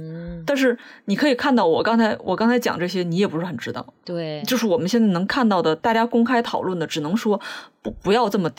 [0.45, 3.93] 但是你可以看到，我刚才我刚才讲这些，你也不是很知道。
[4.05, 7.39] 对，就是我们现在能看到的，大家公开讨论的，只能说
[7.81, 8.49] 不不要这么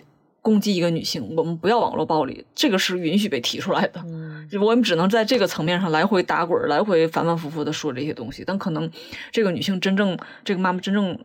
[0.42, 4.02] 攻击一个女性，我们不要网络暴力，这个是允许被提出来的。
[4.04, 8.44] 嗯，我们只能在这个层面上来回打滚，来回反反复复的说这些东西。
[8.46, 8.90] 但可能
[9.30, 11.18] 这个女性真正，这个妈妈真正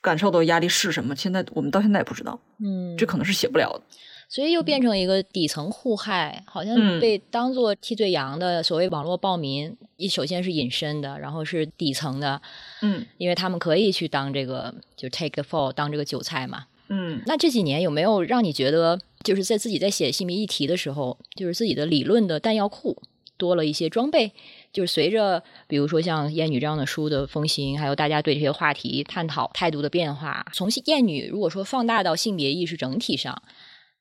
[0.00, 2.40] 感受到压力是什么，现在我们到现在也不知道。
[2.64, 3.82] 嗯，这可能是写不了的。
[4.28, 12.42] 所以又变成一个底层互害，好像被当做替罪羊的所谓网络暴民，一首先是隐身的，然后是底层的，
[12.82, 17.22] 嗯，因为他们可以去当这个就 take the fall 当这个韭菜嘛，嗯。
[17.24, 23.00] 那这几年有没有让你觉得，就是在自己在写性别议题的时候，就是自己的理论的弹药库
[23.36, 24.32] 多了一些装备？
[24.72, 33.40] 就是随着比如说像《厌女》这样的书的风行，还有大家对这些话题探讨态度的变化，从《厌女》如果说放大到性别意识整体上。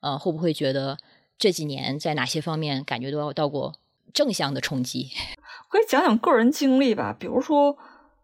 [0.06, 1.00] 呃，会不会觉得
[1.36, 3.74] 这几年在哪些方面感觉都要到过
[4.13, 5.10] 正向的冲击？
[5.72, 7.76] 可以讲讲个人经历吧，比如说，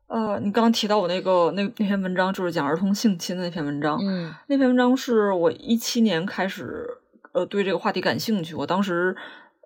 [0.06, 4.00] 呃，你刚刚提到我那个那那篇文章，就是讲儿童性侵的那篇文章。
[4.00, 6.88] 嗯，那篇文章是我一七年开始
[7.34, 9.16] 呃对这个话题感兴趣，我当时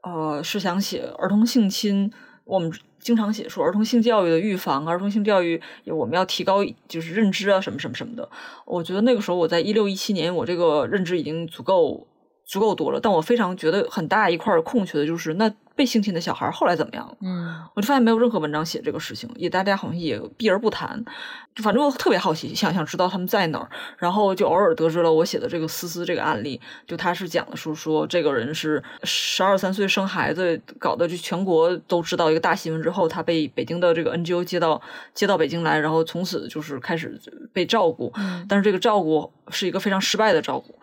[0.03, 2.09] 呃是想写儿童性侵，
[2.45, 2.71] 我们
[3.05, 8.27] 经常写说儿童性教育的预防，儿童性教育我们要提高就是认知啊什么什么什么的。
[8.65, 12.07] 我觉得那个时候我在一六一七年，我这个认知已经足够。
[12.45, 17.17] 足够多了，但我非常觉得很大一块空缺的就是那被性侵的小孩后来怎么样？
[17.19, 21.03] 嗯，我就发现没有任何文章写这个事情，也大家好像也避而不谈。
[21.55, 34.81] 就反正我特别好奇，想想知道他们在哪儿，然后就偶尔得知了我写的这个思思这个案例，就他是讲的是说这个人是十二三岁生孩子，搞得就全国都知道一个大新闻之后，他被北京的这个 NGO 接到
[35.13, 37.19] 接到北京来，然后从此就是开始
[37.51, 38.13] 被照顾，
[38.47, 40.79] 但是这个照顾是一个非常失败的照顾。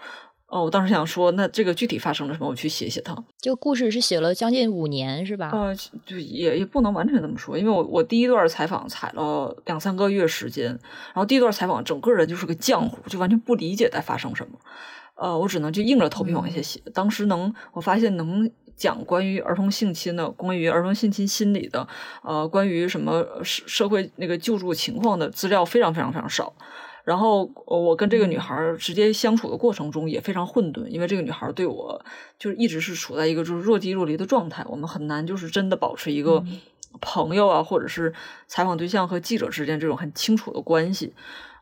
[0.53, 2.47] 哦，我当时想说，那这个具体发生了什么？
[2.47, 3.17] 我去写写它。
[3.41, 5.49] 这个故事是写了将近五年，是吧？
[5.51, 14.59] 呃，就也也不能完全这么说，因为我我第一段采访采了两三个月时间，然后第一段采访整个人就是个浆糊，就完全不理解在发生什么。
[15.15, 16.79] 呃，我只能就硬着头皮往下写。
[16.93, 21.89] 当时能，我发现能讲关于儿童性侵的，关于儿童性侵心理的，
[22.23, 26.53] 呃，关于什么社社会那个救助情况的资料非常非常非常少。
[27.05, 32.05] 然后我跟这个女孩直接相处的过程中也非常混沌，因为这个女孩对我
[32.39, 36.45] 就是一直是处在一个就是若即若离的状态，我们很难就是真的保持一个
[37.01, 38.13] 朋友啊，或者是
[38.47, 41.13] 采访对象和记者之间这种很清楚的关系。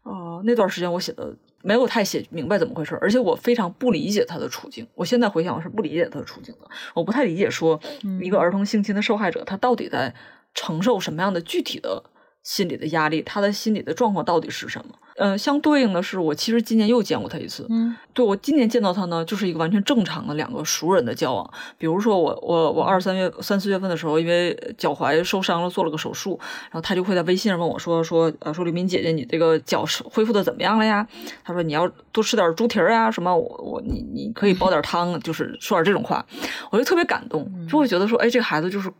[0.02, 4.86] 呃，那段时间我写的没有太写明白怎么回事，而且我非常不理解她的处境。
[4.94, 6.68] 我现在回想，我是不理解她的处境的。
[6.94, 7.80] 我不太理解说，
[8.20, 10.14] 一个儿童性侵的受害者，他到底在
[10.54, 12.02] 承受什么样的具体的。
[12.42, 14.94] 心理的压力，他的心理的状况到底是什么？
[15.16, 17.66] 嗯，相对应的是，我其实今年又见过他一次。
[17.68, 21.50] 嗯，对我今年见到他呢，就是一个完全正常的两个熟人的交往。
[21.76, 31.06] 比如说，我我我二三月三四月份的时候，因为脚踝受伤了，做了个手术，然后他就会在微信上问我说说呃说李敏姐姐，你这个脚恢复的怎么样了呀？
[31.44, 36.24] 他说你要多吃点猪蹄儿啊，什么我我你你可以煲点汤，就是说点这种话，
[36.70, 38.90] 我就特别感动，就会觉得说，哎，这个孩子就是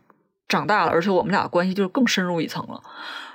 [0.47, 2.79] 长大了，而且我们俩关系就是更深入一层了。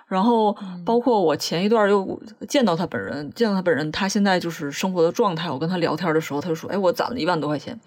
[0.06, 5.50] 然后，包括我前一段又见到他本人，见到他本人，他现在就是生活的状态。
[5.50, 7.78] 我跟他聊天的时候，他就说：“哎，我攒了一万多块钱。”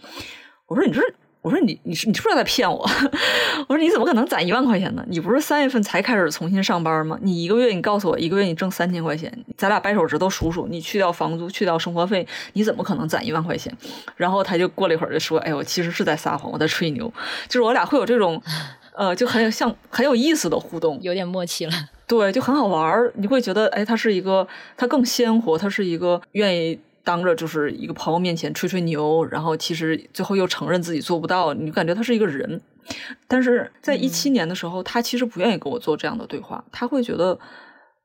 [0.67, 1.01] 我说：“你这，
[1.41, 2.77] 我说你，你是你是不是在骗我？
[3.69, 5.05] 我说你怎么可能攒一万块钱呢？
[5.07, 7.17] 你不是三月份才开始重新上班吗？
[7.21, 13.73] 你一个月，你告诉我一个月你挣三千块钱，咱俩掰手指头数数，你去掉房租，去掉生活费，你怎么可能攒一万块钱？”
[14.17, 17.11] 然后他就过了一会儿就说：“哎，我其实是在撒谎，我在吹牛。”
[17.47, 18.41] 就是我俩会有这种，
[18.93, 21.71] 呃，就很有像很有意思的互动，有点默契了。
[22.09, 23.13] 对，就很好玩儿。
[23.17, 31.53] 你会觉得，哎，他是一个，他更鲜活，他是一个愿意当着就是一个朋友面前吹吹牛，然后其实最后又承认自己做不到。
[31.53, 32.59] 你感觉他是一个人，
[33.27, 36.65] 但是在一七年的时候，他其实不愿意跟我做这样的对话。
[36.71, 37.37] 他会觉得，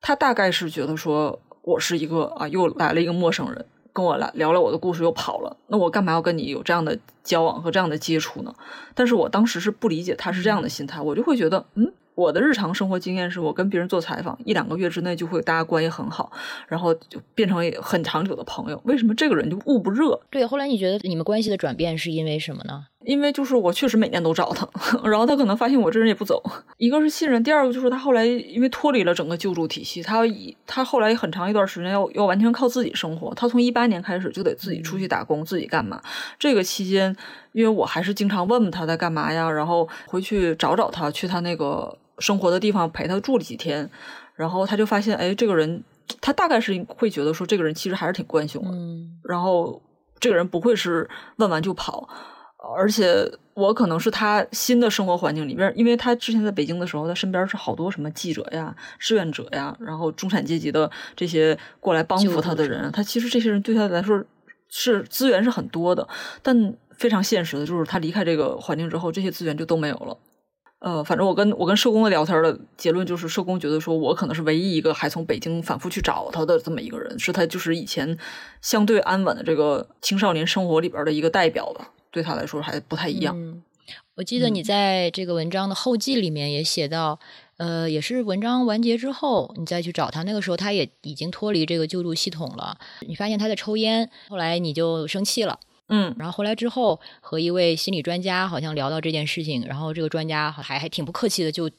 [0.02, 3.64] 他大概是觉得说我是一个啊，又来了一个陌生人，
[3.94, 5.56] 跟我来聊聊我的故事又跑了。
[5.68, 8.54] 那我干嘛要跟你有这样的交往和这样的接触呢？
[8.94, 11.90] 但是我当时是不理解他是这样的心态，我就会觉得，嗯。
[12.14, 16.31] 我的日常生活经验是我跟别人做采访，一两个月之内就会大家关系很好，
[16.68, 18.81] 然后就变成很长久的朋友。
[18.85, 20.20] 为什么这个人就捂不热？
[20.31, 22.87] 对，后来你觉得你们关系的转变是因为什么呢？
[23.05, 24.66] 因为就是我确实每年都找他，
[25.05, 26.42] 然后他可能发现我这人也不走。
[26.79, 33.35] 一个是信任，第二个就是他后来因为脱离了整个救助体系，他以他后来很长一段时间要要完全靠自己生活。
[33.35, 36.00] 他从一八年开始就得自己出去打工，自己干嘛？
[36.38, 37.14] 这个期间，
[37.53, 41.98] 因为我还是经常问问他在干嘛呀，然后回去找找他，去他那个。
[42.18, 43.88] 生活的地方陪他住了几天，
[44.35, 45.83] 然后他就发现，哎，这个人
[46.20, 48.68] 他大概是会觉得说，这个人其实还是挺惯性的。
[48.70, 49.83] 嗯，然后
[50.20, 52.09] 这个人不会是问完就跑，
[52.77, 64.22] 而且我可能是他新的生活环境里边，因为他之前在北京的时候，他身边是好多什么记者呀、志愿者呀，然后中产阶级的这些过来帮扶他的人，他其实这些人对他来说
[64.68, 66.07] 是资源是很多的，
[66.42, 70.16] 但非常现实的就是他离开这个环境之后，这些资源就都没有了。
[70.85, 78.18] 呃，反正我跟我跟社工的聊天的结论就是，社工觉得说我可能是唯一一个还从北京反复去找他的这么一个人，是他就是以前
[78.61, 83.62] 相对安稳的这个青少年生活里边的一个代表吧，对他来说还不太一样。
[84.16, 87.18] 我记得你在这个文章的后记里面也写到，
[87.57, 92.77] 呃，也是文章完结之后你再去找他，那个时候他也已经脱离这个救助系统了，
[93.09, 95.59] 你发现他在抽烟，后来你就生气了。
[95.94, 101.70] 嗯，然后回来之后和一位心理专家好像聊到这件事情，然后这个专家还还挺不客气的，就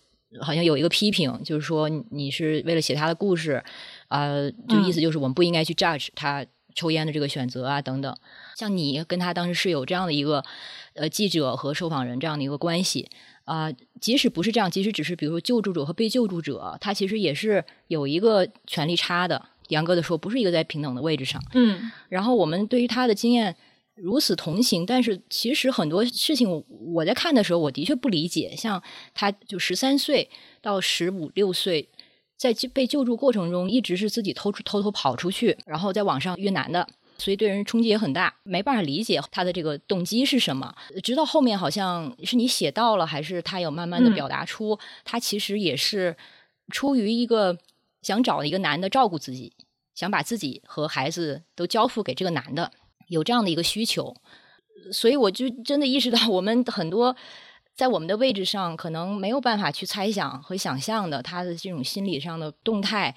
[0.42, 3.62] 好像有一个批评，就是说你是为了写他的故事，
[4.08, 8.18] 呃，就意思就是我们不应该去 judge 他抽烟的这个选择啊等等。
[8.56, 10.44] 像你跟他当时是有这样的一个
[10.94, 13.10] 呃记者和受访人这样的一个关系
[13.46, 19.42] 啊，即使不是这样，即使只是比如说救助者和被救助者，他其实也是有一个权利差的。
[19.70, 21.42] 严格的说，不是一个在平等的位置上。
[21.54, 23.56] 嗯，然后我们对于他的经验。
[23.96, 28.54] 如此同情，但是其实很多事情我在看的时候，我的确不理解。
[28.56, 28.82] 像
[29.14, 30.30] 他就十三岁
[30.62, 31.90] 到十五六岁，
[32.38, 40.76] 在被救助过程中，一直是自己偷出偷偷跑出去，然后在网上约男的，所以对人冲击也很大，没办法理解他的这个动机是什么。
[41.02, 46.18] 直到后面好像是你写到了，还是他有慢慢的表达出，他其实也是
[46.70, 47.58] 出于一个
[48.02, 49.54] 想找一个男的照顾自己，
[49.94, 52.74] 想把自己和孩子都交付给这个男的。
[53.08, 54.16] 有这样的一个需求，
[54.92, 57.16] 所以我就真的意识到，我们很多
[57.76, 63.16] 在我们的位置上，可能没有办法去猜想和想象的他的这种心理上的动态。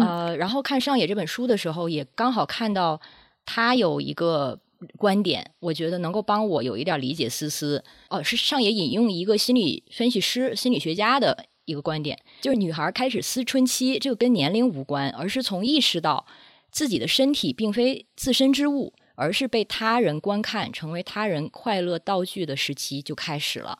[0.00, 3.00] 呃，然后看上野这本书的时候，也刚好看到
[3.44, 4.58] 他有一个
[4.96, 7.82] 观点，我觉得能够帮我有一点理解思思。
[8.08, 16.26] 哦，是上野引用一个心理分析师、心理学家的一个观点，就是女孩开始思春期，这个跟年龄无关，而是从意识到
[16.70, 18.92] 自己的身体并非自身之物。
[19.14, 23.78] 而是被他人观看，成为他人快乐道具的时期就开始了。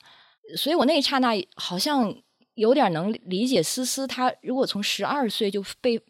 [0.57, 2.15] 所以我那一刹那好像
[2.55, 6.01] 有点能理解思思，她如果从十二岁就被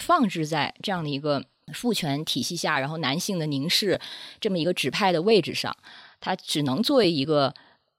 [0.00, 4.00] 放置在这样的一个父权体系下，然后男性的凝视
[4.40, 5.76] 这么一个指派的位置上，
[6.20, 7.54] 他只能作为一个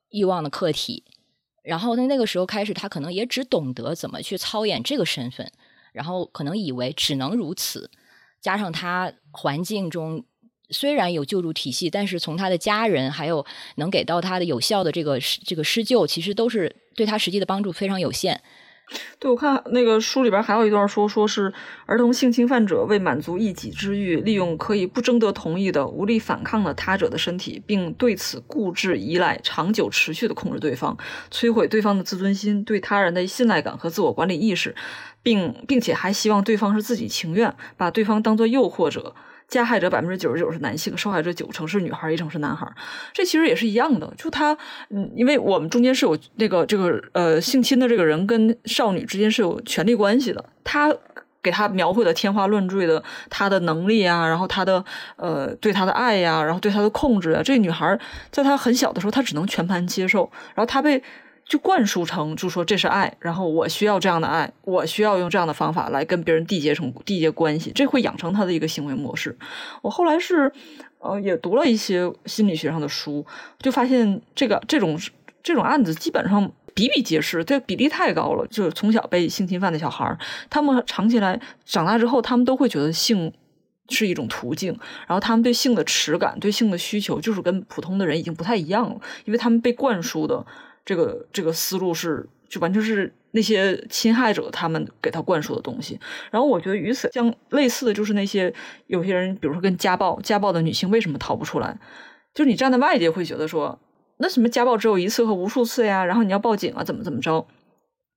[0.10, 1.04] 欲望的客体，
[1.64, 5.49] 然后在那个时候开始，他可能也只懂得怎么去操演这个身份，
[5.93, 7.89] 然后可能以为只能如此。
[8.41, 10.24] 加上他环境中
[10.70, 13.45] 虽然有救助体系，但是从他的家人还有
[13.76, 18.41] 能给到他的有效的这个这个施救，其实都是对他实际的帮助非常有限。
[19.18, 21.51] 对，我看那个书里边还有一段说，说是
[21.88, 30.95] 儿童性侵犯者为满足一己之欲，利用可以不征得同意的、无力反抗的他者的身体，并对此固执依赖、长久持续的控制对方，
[31.32, 34.76] 摧毁对方的自尊心、对他人的信赖感和自我管理意识，
[35.24, 39.16] 并并且还希望对方是自己情愿，把对方当做诱惑者。
[39.48, 42.68] 加害者百分之九十九是男性，受害者九成是女孩，一成是男孩。
[43.14, 44.58] 这其实也是一样的，就他，
[44.89, 50.43] 嗯，因为我们中间是有那个这个呃性侵的这个人跟少女之间是有权利关系的。
[50.64, 50.93] 他
[51.41, 54.84] 给他描绘的天花乱坠的他的能力啊，然后他的
[55.16, 58.00] 呃对他的爱呀，然后对他的控制啊，这女孩
[58.32, 61.04] 在她很小的时候，她只能全盘接受，然后她被。
[61.46, 69.38] 就灌输成，就说这是爱，然后我需要这样的爱，我需要用这样的方法来跟别人缔结成缔结关系，这会养成他的一个行为模式。
[69.84, 70.52] 我后来是，
[70.98, 73.24] 呃，也读了一些心理学上的书，
[73.60, 75.00] 就发现这个这种
[75.43, 78.48] 这种案子基本上比比皆是，这比例太高了。
[78.48, 80.18] 就是从小被性侵犯的小孩，
[80.50, 83.32] 他们长期来长大之后，他们都会觉得性
[83.89, 84.72] 是一种途径，
[85.06, 90.43] 然后他们对性的耻感、对性的需求，就是跟普通的人已经不太一样了，因为他们被灌输的。
[90.86, 96.00] 这个这个思路是，就完全是那些侵害者他们给他灌输的东西。
[96.32, 98.54] 然后我觉得与此相类似的就是那些
[98.88, 101.78] 有些人，比如说跟家暴，家暴的女性为什么逃不出来？
[102.34, 103.80] 就是你站在外界会觉得说，
[104.18, 107.46] 那什么家暴只有一次和无数次呀，然后你要报警啊，怎么怎么着？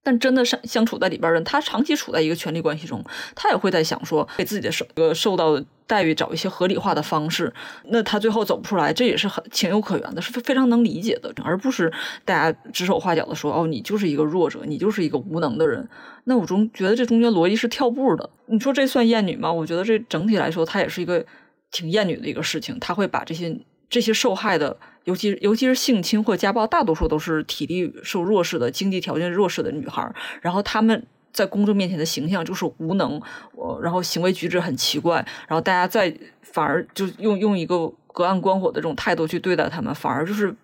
[0.05, 3.05] 但真的相相处在里边的人，他长期处在一个权力关系中，
[3.35, 7.53] 他也会在想说，给自己的受呃受到待遇找一些合理化的方式。
[7.87, 11.93] 那他最后走不出来，这也是很情有可原的，是非常能理解的，而不是
[12.25, 15.89] 大家指手画脚的说，哦，你就是一个弱者，你就是一个无能的人。
[16.25, 18.31] 那我中觉得这中间逻辑是跳步的。
[18.47, 19.53] 你说这算厌女吗？
[19.53, 21.25] 我觉得这整体来说，它也是一个
[21.73, 22.79] 挺厌女的一个事情。
[22.79, 23.59] 他会把这些
[23.91, 24.77] 这些受害的。
[25.05, 30.15] 尤其尤其是性侵或家暴，大多数都是体力受弱势的、经济条件弱势的女孩。
[30.43, 33.21] 然后他们在公众面前的形象就是无能，
[33.55, 35.17] 我然后行为举止很奇怪。
[35.47, 36.13] 然后大家在
[36.43, 40.55] 反而就用用一个隔岸观火的这种态度去对待他们，反而就是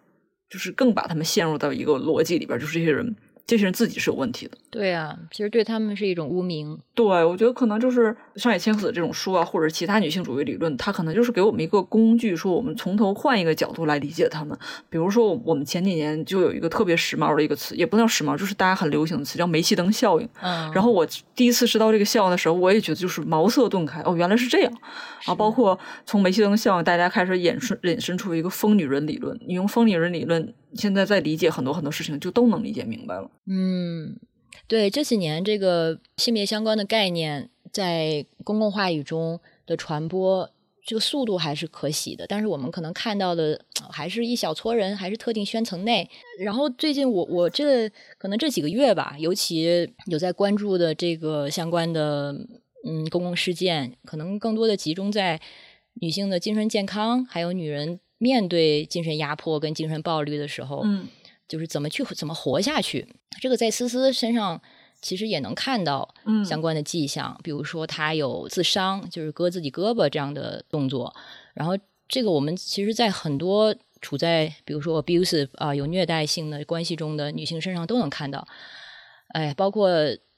[0.48, 3.14] 就是更把他们陷入到一个逻辑里边，就是这些人。
[3.46, 6.78] 这些人自己是有问题的，对啊，其实对他们是一种污名。
[6.94, 14.56] 对，我觉得可能就是上野千鹤子这种书啊，或者其他女性主义理论，它可能就是给我们一个工具，说我们从头换一个角度来理解他们。
[14.88, 20.26] 比如说，我们前几年就有一个特别时髦的一个词，也不能叫时髦，就是大家很流行的词，叫煤气灯效应。
[20.40, 20.72] 嗯。
[20.72, 24.72] 然后我第一次知道这个效应的时候，我也觉得就是茅塞顿开，哦，原来是这样。
[25.26, 29.38] 啊，包括从煤气灯效应，大家开始衍生衍生出一个疯女人理论。
[29.46, 30.54] 你用疯女人理论。
[30.76, 33.30] 现在在理解很多很多事情，就都能理解明白了。
[33.46, 34.18] 嗯，
[34.66, 40.50] 对，这几年这个性别相关的概念在公共话语中的传播，
[40.84, 42.26] 这个速度还是可喜的。
[42.26, 46.08] 但是我们可能看到的还是一小撮人，还是特定圈层内。
[46.38, 52.32] 然后最近我我这可能这几个月吧，尤其有在关注的这个相关的
[52.86, 55.40] 嗯公共事件，可能更多的集中在
[56.00, 58.00] 女性的精神健康，还有女人。
[58.24, 61.06] 面对精神压迫跟精神暴力的时候，嗯，
[61.46, 63.06] 就是怎么去怎么活下去。
[63.38, 64.58] 这个在思思身上
[65.02, 66.08] 其实也能看到
[66.42, 71.14] 相关的迹象，比如说他有自伤，就是割自己胳膊这样的动作。
[71.52, 71.76] 然后
[72.08, 78.48] 这个我们其实，在很多处在比如说 abusive 啊有虐待性的关系中的女性身上都能看到。
[79.34, 79.90] 哎，包括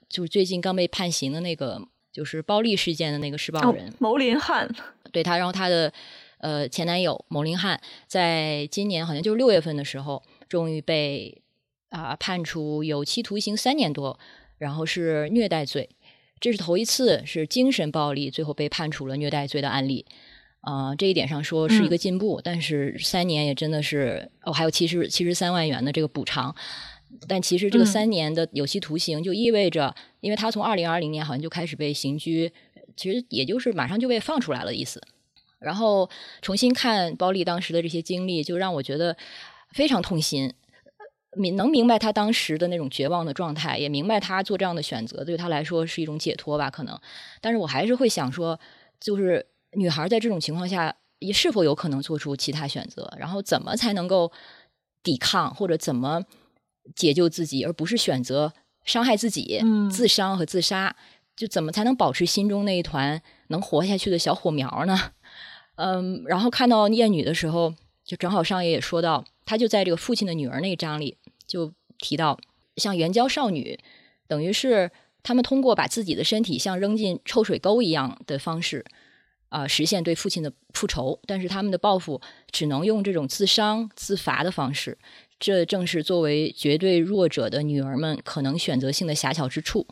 [0.08, 1.80] 就是最近刚被判刑的那个
[2.12, 4.68] 就是暴力事件的那个施暴人牟林汉，
[5.12, 5.92] 对他，然后他的。
[6.38, 11.42] 呃，前男友牟林汉在今年好像就是六月份的时候，终于被
[11.88, 14.18] 啊判处有期徒刑三年多，
[14.58, 15.88] 然后是虐待罪，
[16.38, 20.04] 这是头一次是精神暴力最后被判处了虐待罪的案例。
[20.60, 26.52] 啊，这一点上说是一个进步，但是三年也真的是哦，还有七十七十三万元的这个补偿，
[27.28, 32.52] 但其实这个三年的有期徒刑就意味着，因为他从二零二零年好像就开始被刑拘，
[32.96, 35.00] 其实也就是马上就被放出来了意思。
[35.58, 36.08] 然后
[36.42, 39.16] 重新看包丽当时的这些经历，就让我觉得
[39.70, 40.52] 非常痛心。
[41.38, 46.70] 明能明白他当时的那种绝望的状态，也明白他做这样的选择对他来说是一种解脱吧？
[46.70, 46.98] 可能，
[47.42, 48.58] 但是我还是会想说，
[48.98, 53.12] 就是女孩在这种情况下，也是否有可能做出其他选择？
[53.18, 54.32] 然后怎么才能够
[55.02, 56.22] 抵抗，或者怎么
[56.94, 58.54] 解救自己，而不是选择
[58.84, 60.96] 伤害自己、自伤和自杀？
[61.36, 65.12] 就怎么才能保持心中那一团能活下去的小火苗呢？
[65.76, 67.74] 嗯，然后看到厌女的时候，
[68.04, 71.16] 就正好上爷也说到，他就在这个父亲的女儿那一章里，
[71.46, 72.38] 就提到，
[72.76, 73.78] 像援交少女，
[74.26, 74.90] 等于是
[75.22, 78.84] 他们通过把自己的身体像扔进臭水沟一样的方式，
[79.48, 81.18] 啊，实现对父亲的复仇。
[81.26, 82.20] 但是他们的报复
[82.50, 84.96] 只能用这种自伤自罚的方式。
[85.38, 89.86] 这正是作为绝对弱者的女儿们可能选择性的狭小之处。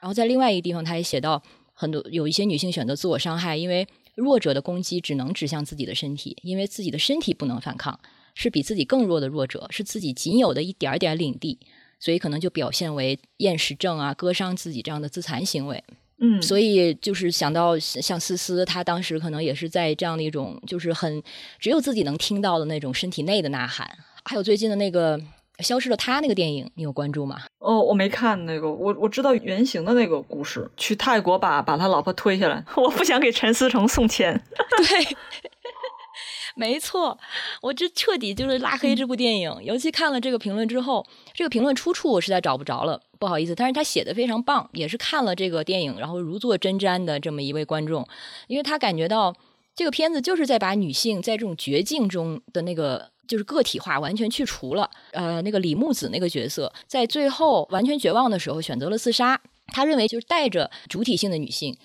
[0.00, 1.42] 然后在另外一个地方，他也写到，
[1.74, 3.86] 很多有一些女性选择自我伤害，因为
[4.18, 7.98] 弱者的攻击只能指向自己的身体，因为自己的身体不能反抗，
[8.34, 11.56] 是比自己更弱的弱者，是自己仅有的一点点领地，
[12.00, 15.82] 所以可能就表现为厌食症啊、割伤自己这样的自残行为。
[16.20, 21.22] 嗯，所以就是想到像思思，她当时可能也是在这样的一种，就是很
[21.60, 23.88] 只有自己能听到的那种身体内的呐喊。
[24.24, 25.16] 还有最近的那个
[25.60, 27.42] 消失的她那个电影，你有关注吗？
[27.58, 34.40] 哦，我没看那个，我我知道原型的那个故事，去泰国把把他老婆推下来， 我不想给陈思诚送钱。
[34.78, 35.16] 对，
[36.54, 37.18] 没错，
[37.62, 39.52] 我这彻底就是拉黑这部电影。
[39.62, 41.04] 尤其看了这个评论之后，
[41.34, 43.54] 这个评论出处我实在找不着了，不好意思。
[43.54, 48.06] 但是他写的非常棒，也是看了这个电影然后如坐针毡的这么一位观众，
[48.46, 49.34] 因为他感觉到
[49.74, 53.10] 这个片子就是在把女性在这种绝境中的那个。
[53.28, 59.40] 就是个体化完全去除了，呃，那个李木子那个角色在最后完全绝望的时候选择了自杀。
[59.68, 61.76] 他认为就是带着主体性的女性，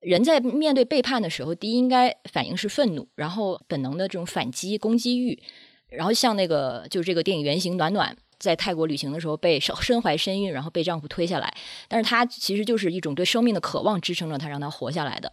[0.00, 5.38] 人在面对背叛的时候，第一应该反应是愤怒，然后本能的这种反击攻击欲，
[5.90, 11.54] 然后像那个就是这个电影原型暖暖在泰国旅行的时候被身 怀身孕，然后被丈夫推下来，
[11.86, 15.30] 但是她其实就是一种对生命的渴望支撑着她让她活下来的。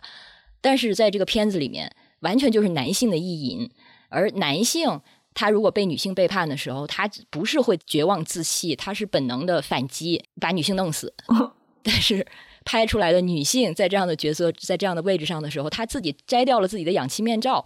[0.60, 3.72] 但是在这个片子里面，完全就是男性的意淫，
[4.10, 5.00] 而男性。
[5.36, 11.14] 他如果被女性背叛的时候，他不是会绝望自弃，他是本能的反击，把女性弄死。
[11.84, 12.26] 但是
[12.64, 17.64] 拍出来的女性在这样的角色，在这样的位置上的时候，她自己摘掉了自己的氧气面罩。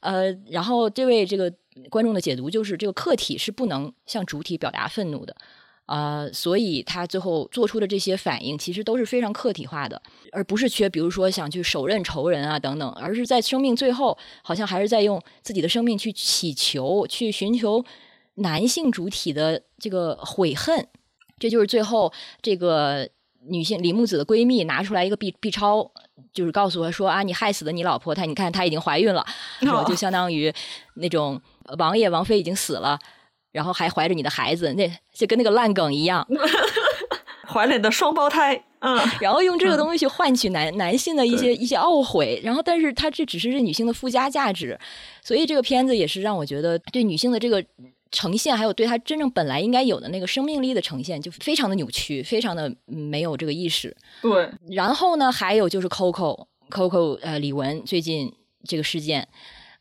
[0.00, 1.52] 呃，然后这位这个
[1.90, 5.36] 观众的解读就是，这个客体是不能向主体表达愤怒的。
[5.88, 10.00] 啊，所以他最后做出的这些反应，其实都是非常客体化的，
[10.32, 17.82] 而不是缺，比如说想去手刃仇人啊等等，而是在生命最后，好像还是在用自己的生命去祈求，去寻求
[18.34, 20.86] 男性主体的这个悔恨。
[21.38, 22.12] 这就是最后
[22.42, 23.08] 这个
[23.46, 25.90] 女性李木子的闺蜜拿出来一个 B B 超，
[26.34, 29.24] 就是告诉她说啊，你害死了你老婆，她你看她已经怀孕了，
[29.60, 30.52] 然后就相当于
[30.96, 31.40] 那种
[31.78, 32.98] 王爷王妃已经死了。
[33.52, 36.26] 然后还怀着你的孩子，那就跟那个烂梗一样，
[37.48, 44.78] 怀了你的双胞胎，嗯， 然后用这个东西去换取男男性的一些一些懊悔，然后但是它这只是这女性的附加价值，
[45.22, 47.64] 所以这个片子也是让我觉得对女性的这个
[48.10, 53.96] 呈现，还有对她真正本来应该有的那个生命力的呈现，就非常的扭曲，非常的没有这个意识。
[54.20, 58.32] 对，然后呢，还有就是 Coco Coco 呃李玟最近
[58.64, 59.26] 这个事件。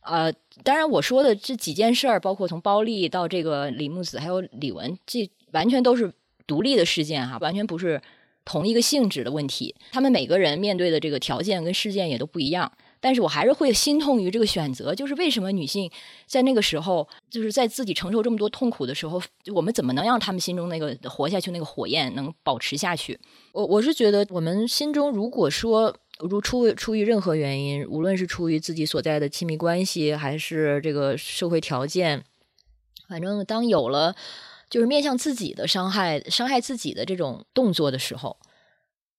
[0.10, 0.32] 呃，
[0.64, 6.12] 当然我说的这几件事儿，包括从包丽到这个李木子，还有李文，这完全都是
[6.46, 8.02] 独立的事件哈，完全不是
[8.46, 9.76] 同一个性质的问题。
[9.92, 15.92] 他们每个人面对的这个条件跟事件也都不一样，但是我还是会心痛于这个选择，就是为什么女性
[16.26, 19.22] 在那个时候，就是在自己承受这么多痛苦的时候，
[19.54, 23.20] 我们怎么能让他们心中那个活下去那个火焰能保持下去？
[23.52, 25.96] 我我是觉得，我们心中如果说。
[26.20, 32.24] 如出出于任何原因，无论是出于自己所在的亲密关系，还是这个社会条件，
[33.08, 34.16] 反正当有了
[34.70, 38.38] 就是面向自己的伤害、伤害自己的这种动作的时候，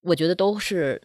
[0.03, 1.03] 我觉得都是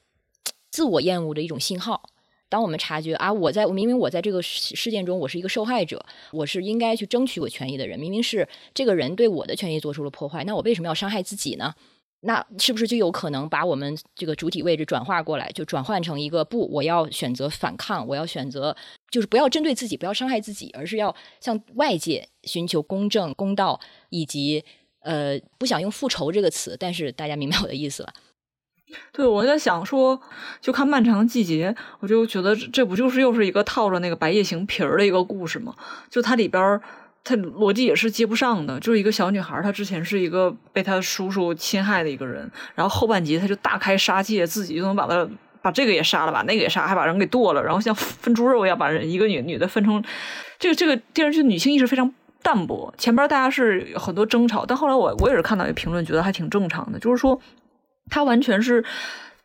[0.72, 2.10] 自我厌恶的一种信号。
[2.50, 11.74] 当我们察觉啊，我在明明我在这个事件中，我是一个受害者，我是应该去争取我权益的人，明明是这个人对我的权益做出了破坏，那我为什么要伤害自己呢？
[12.26, 18.74] 那是不是就有可能把我们这个主体位置转化过来，就转换成一个不，我要选择反抗，我要选择
[19.12, 23.78] 就是不要针对自己，不要伤害自己，而是要向外界寻求公正、公道，
[24.10, 24.64] 以及
[25.02, 28.14] 呃，不想用复仇这个词，但是大家明白我的意思了。
[29.12, 30.22] 对，我在想说，
[30.62, 35.76] 就看《漫长的季节》，我就觉得这不就是又是一个套着那个《白夜行》皮儿的一个故事吗？
[36.10, 36.80] 就它里边。
[37.24, 45.28] 他逻辑也是接不上的，就是一个小女孩，她之前是一个被她叔叔侵害的一个人，然后后半集她就大开杀戒，自己就能把她
[45.62, 50.04] 把这个也杀了，把那个也杀，还把人给剁了，然后像分猪肉一样把人一个女女的分成。
[50.60, 57.40] 这个这个电视剧女性意识非常淡薄，前边大家是很多争吵，但后来我我也是看到一个评论，觉得还挺正常的，就是说
[58.10, 58.84] 她完全是。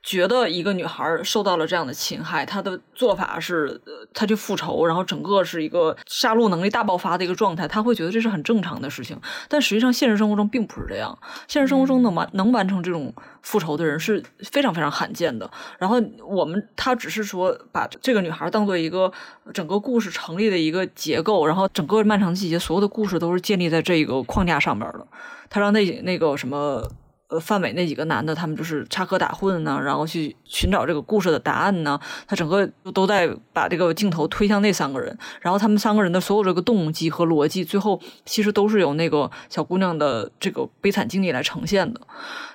[0.09, 3.79] 觉得一个女孩受到了这样的侵害，她的做法是，
[4.15, 9.21] 她去复仇，然后整个是一个杀戮能力大爆发的一个状态，她会觉得这是很正常的事情。
[9.51, 11.19] 但实际上，现实生活中并不是这样。
[11.47, 15.51] 现实生活中能完能完成这种复仇的人是非常非常罕见的。
[15.79, 19.13] 然后我们他只是说把这个女孩当做一个
[19.53, 25.07] 整个故事成立的一个结构，然后整个漫长季节所有的故事都是建立在这个框架上面的。
[25.51, 26.89] 他让那那个什么。
[27.29, 32.01] 呃，范伟那几个男的，他们就是插科打诨呢，然后去寻找这个故事的答案呢。
[32.27, 42.01] 他整个都在把这个镜头推向那三个人，然后他们三个人的所有这个动机和逻辑，最后其实都是由那个小姑娘的这个悲惨经历来呈现的。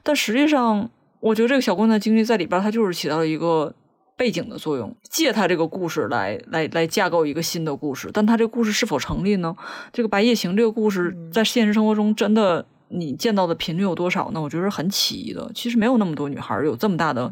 [0.02, 3.72] 但实际上，我觉得这个小姑娘的经历在里边，它就是起到了一个
[4.18, 8.10] 背景的作用，借她这个故事来来来架构一个新的故事。
[8.12, 9.56] 但她这个故事是否成立呢？
[9.92, 12.66] 这个《白夜行》这个故事在现实生活中真的？
[12.90, 14.42] 你见到的频率有多少呢？
[14.42, 15.52] 我觉得很奇异的。
[15.56, 17.32] 其实没有那么多女孩有这么大的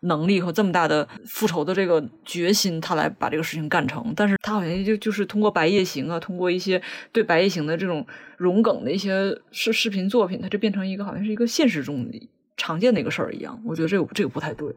[0.00, 4.12] 能力和这么大的复仇的这个决心，她来把这个事情干成。
[4.16, 6.80] 但是她好像就就是通过《白夜行》啊，通过一些
[7.12, 12.08] 对《白夜行》的这种融梗的一些视视频作品，它就变成一个好像是一个现实中
[12.56, 13.60] 常见的一个事儿一样。
[13.66, 14.74] 我觉得这个这个不太对。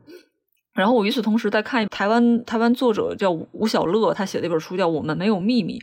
[0.74, 5.80] 然后我与此同时在看台湾台湾作者叫吴小乐，他写的一本书叫《我们没有秘密》。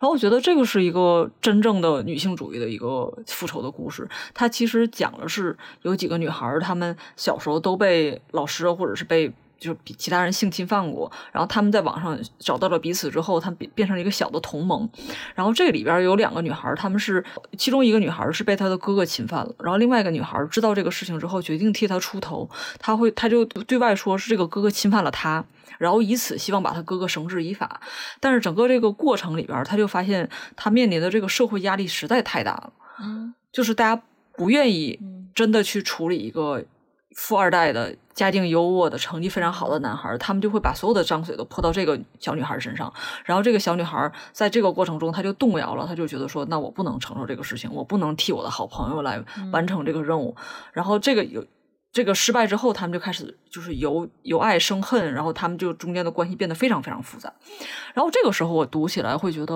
[0.00, 4.08] 然后我觉得这个是一个真正的女性主义的一个复仇的故事。
[4.32, 14.88] 它其实讲的是有几个女孩，她们小时候都被老师或者是被就是比其他人性侵犯过，然后他们在网上找到了彼此之后，她变变成了一个小的同盟。
[15.34, 17.24] 然后这个里边有两个女孩，她们是
[17.56, 22.48] 其中一个女孩是被她的哥哥侵犯了，然后另外一个女孩知道这个事情之后，决定替他出头。
[22.78, 25.44] 她会，她就对外说是这个哥哥侵犯了她。
[25.76, 27.80] 然后以此希望把他哥哥绳之以法，
[28.18, 32.72] 但是整个这个过程里边，他就发现他面临的这个社会压力实在太大了。
[33.00, 34.02] 嗯，就是大家
[34.32, 34.98] 不愿意
[35.32, 36.64] 真的去处理一个
[37.14, 42.92] 富二代的家境优渥的成绩非常好的男孩，他们就会把所有的脏水都泼到这个小女孩身上。
[43.24, 50.34] 然后这个小女孩在这个过程中，她就动摇了，她就觉得说，那我不能承受这个事情，我不能替我的好朋友来完成这个任务。
[50.72, 51.44] 然后这个有。
[51.90, 57.32] 这个失败之后，他们就开始就是由由爱生恨，然后他们就中间的关系变得非常非常复杂。
[57.94, 59.54] 然后这个时候我读起来会觉得，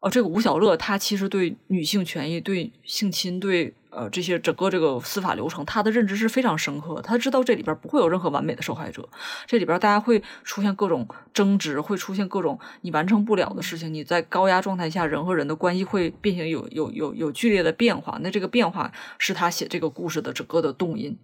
[0.00, 7.00] 哦，这个吴小乐他其实对女性权益、对性侵、对呃这些整个这个司法流程，他的认知是非常深刻。
[7.02, 9.08] 他知道这里边不会有任何完美的受害者，
[9.46, 13.92] 这里边大家会出现各种争执，会出现各种你完成不了的事情。
[13.92, 18.18] 你在高压状态下，人和人的关系会变形，有有有有剧烈的变化。
[18.22, 21.18] 那这个变化是他写这个故事的整个的动因。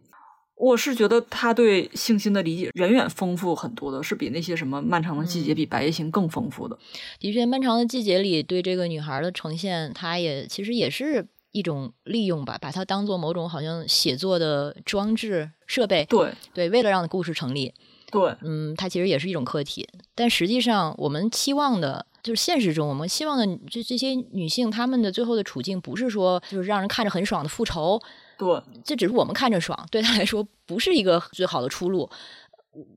[0.57, 6.79] 我是觉得他对性侵的理解远远丰富很多的，是比那些什么漫长的季节、比白夜行更丰富的。
[7.19, 16.05] 的确，漫长的季节里对这个女孩的呈现，她也其实也是一种利用吧，把它当做某种好像写作的装置设备。
[16.07, 17.73] 对对，为了让故事成立。
[18.11, 19.89] 对，嗯，它其实也是一种课题。
[20.17, 28.01] 但实际上，我们期望的就是现实中我们希望的这这些女性，她们的最后的处境，不是说就是让人看着很爽的复仇。
[28.37, 32.11] 对，这只是我们看着爽，对她来说不是一个最好的出路。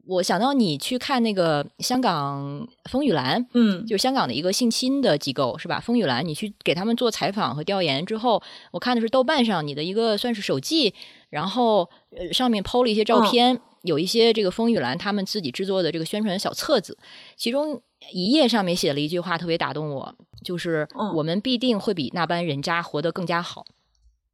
[0.08, 5.80] 我想到你去看那个香港风雨兰，嗯，就是香港的一个性侵的机构，是吧？
[5.80, 10.94] 风雨兰，你去给他们做采访和调研之后，我看的是豆瓣上你的一个算是手记，
[11.30, 16.98] 然后呃上面抛了一些照片，有一些这个风雨兰他们自己制作的这个宣传小册子，
[17.36, 23.66] 其中一页上面写了一句话特别打动我，就是我们必定会比那般人渣活得更加好。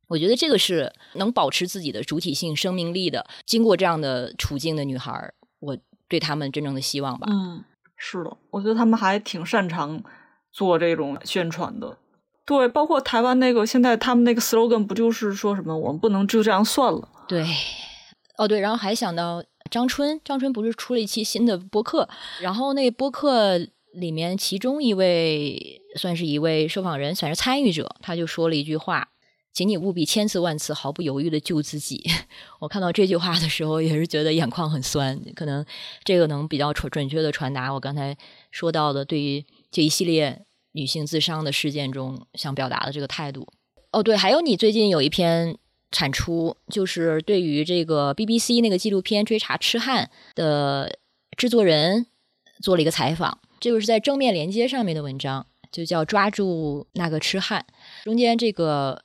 [0.07, 3.25] 我觉得这个是能保持自己的主体性、生命力的。
[3.45, 5.77] 经过这样的处境的女孩，我
[6.07, 7.27] 对他们真正的希望吧。
[7.31, 7.63] 嗯，
[7.97, 10.03] 是的，我觉得他们还挺擅长
[10.51, 11.97] 做这种宣传的。
[12.45, 17.07] 对，包括台湾那个，现在他们那个 slogan 不就是说什么“我们不能就这样算了”？
[17.25, 17.45] 对，
[18.37, 19.41] 哦对，然后还想到
[19.71, 22.07] 张春，张春不是出了一期新的播客，
[22.41, 23.57] 然后那播客
[23.93, 29.07] 里面其中一位算是一位受访人，算是参与者，他就说了一句话。
[29.53, 32.03] 请你务必千次万次毫不犹豫的救自己。
[32.59, 35.19] 我看到这句话的时候，也是觉得眼眶很酸。
[35.35, 35.63] 可能
[36.03, 38.17] 这个能比较准准确的传达我刚才
[38.49, 40.41] 说到的对于这一系列
[40.71, 43.47] 女性自伤的事件中想表达的这个态度。
[43.91, 45.55] 哦，对，还有你最近有一篇
[45.91, 50.97] 产出，就是对于这个 BBC 那个纪录片《追查痴汉》的
[51.37, 52.07] 制作人
[52.63, 53.37] 做了一个采访。
[53.59, 57.63] 这个是在正面连接上面的文章，就叫“抓住那个痴汉”。
[58.03, 59.02] 中间这个。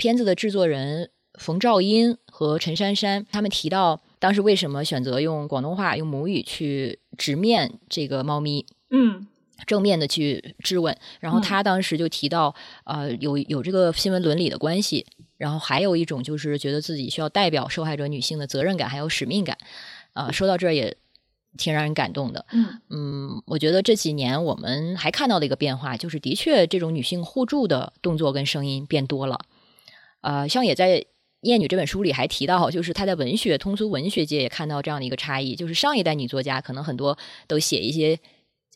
[0.00, 9.26] 片子的制作人冯兆英和陈珊珊，他们提到当时为什么选择用广东话、用母语去直面这个猫咪，嗯，
[9.66, 10.96] 正面的去质问。
[11.20, 15.04] 然后他当时就提到，呃，有有这个新闻伦理的关系，
[15.36, 19.58] 然后还有一种就是觉得自己需要代表受害者女性的责任感还有使命感。
[20.14, 20.96] 啊，说到这儿也
[21.58, 22.46] 挺让人感动的。
[22.52, 29.38] 嗯嗯，我觉得这几年我们还看到的一个变化，就是的确这种女性互助的动作跟声音变多了。
[30.22, 30.98] 呃，像也在
[31.42, 37.16] 《艳女》这本书里还提到，就是她在文学通俗文学界也看到这样的一个差异，就是上一代女作家可能很多
[37.46, 38.18] 都写一些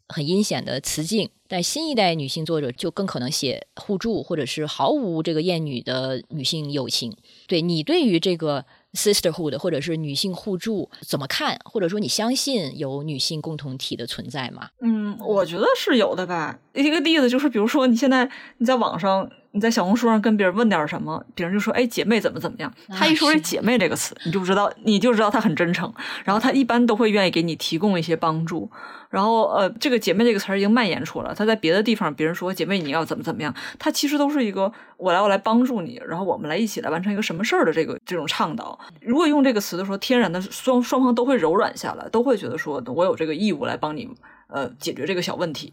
[0.09, 7.14] 很阴险的词境，但新一代女性作者就更可能写互助，或者是毫无这个艳女的女性友情。
[7.47, 8.64] 对你对于这个
[8.95, 11.59] sisterhood 或者是女性互助怎么看？
[11.66, 14.70] 或者说你相信有女性共同体的存在吗？
[14.80, 16.59] 嗯，我觉得是有的吧。
[16.72, 19.30] 一个例子就是，比如说你现在你在网上。
[19.55, 25.95] 你在小红书上跟别人问点什么，别人就说：“哎，姐妹怎么怎么样？”他一说这“姐妹”这个词，你就知道，你就知道他很真诚。
[26.25, 28.69] 然后他一般都会愿意给你提供一些帮助。
[29.11, 31.33] 然后呃，这个“姐妹”这个词儿已经蔓延出了。
[31.33, 38.77] 他在别的地方，别人说“姐妹，你要怎么怎么样”，他其实都是一个我来我来帮助你，然后我们来一起来完成一个什么事儿的这个这种倡导。
[39.01, 44.11] 如果用这个词的时候，天然的双双方都会柔软下来，都会觉得说我有这个义务来帮你
[44.49, 45.73] 呃解决这个小问题。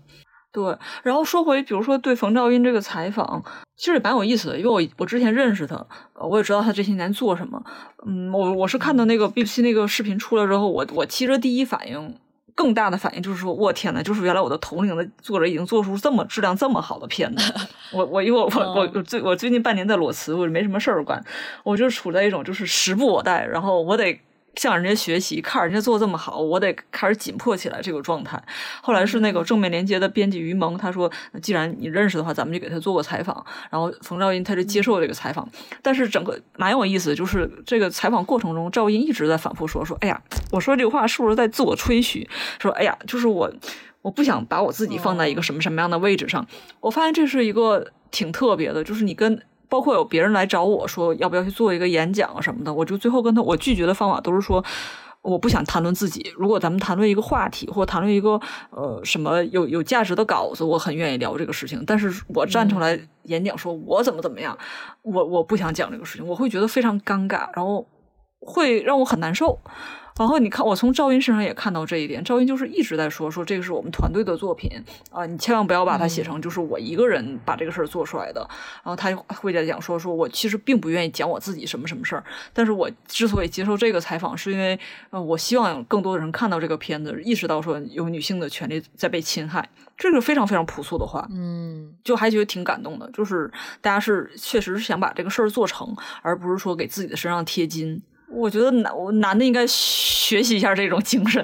[0.54, 3.42] 对，然后说回，比如说对冯兆英这个采访，
[3.78, 5.86] 其实也蛮有意思的，因为我我之前认识他，
[6.16, 7.64] 我也知道他这些年做什么。
[8.06, 12.14] 嗯，我我是看到那个 BBC 那个视频出来之后，我我其实第一反应，
[12.54, 17.54] 更大的反应就是说，我天呐，就是原来我的同龄的作者已经做出这么质量这么好的片子。
[17.94, 21.24] 我我因为我我我最我最近半年在裸辞，我没什么事儿干，
[21.64, 24.20] 我就处在一种就是时不我待，然后我得。
[24.56, 28.42] 向人家学习，看人家做这么好，我得开始紧迫起来这个状态。
[28.82, 31.10] 后来是那个正面连接的编辑于萌，他说
[31.42, 35.48] ：“既然你认识的话，咱们就给他做个采访。”然后冯兆英他就接受这个采访。
[35.82, 40.22] 但是整个蛮有意思，就是这个采访过程中，赵英一直在反复说：“说哎呀，
[40.52, 42.30] 我说这个话是不是在自我吹嘘？
[42.60, 43.52] 说哎呀，就是我
[44.02, 46.46] 我不想把我自己放在一个什么什么样的位置上。”
[46.82, 49.42] 我发现这是一个挺特别的，就是你跟。
[49.72, 54.62] 包括有别人来找我说要不要去做一个演讲什么的，我就最后跟他我拒绝的方法都是说
[55.22, 56.34] 我不想谈论自己。
[56.36, 58.32] 如果咱们谈论一个话题或谈论一个
[58.72, 61.82] 呃什么有有价值的稿子，我很愿意聊这个事情。
[61.88, 64.58] 但是我站出来演讲说我怎么怎么样，
[65.04, 67.88] 我我不想讲这个事情，我会觉得非常尴尬，然后
[68.42, 69.58] 会让我很难受。
[70.18, 72.24] 然后你看，我从赵云身上也看到这一点。
[72.24, 74.70] 赵云就是一直在说说这个是我们团队的作品
[75.12, 78.46] 啊，你千万不要把它写成就是我一个人把这个事儿做出来的。
[78.84, 89.68] 然后他会在讲说说我其实并不愿意讲我自己什么什么事儿，但是我之所以接受这个采访，是因为呃我希望有更多的人看到这个片子，意识到说有女性的权利在被侵害。
[89.98, 93.10] 这个非常非常朴素的话，嗯，就还觉得挺感动的。
[93.12, 93.52] 就是
[93.82, 98.02] 大家是确实是想把这个事儿做成，而不是说给自己的身上贴金。
[98.34, 101.44] 我觉得男男的应该学习一下这种精神。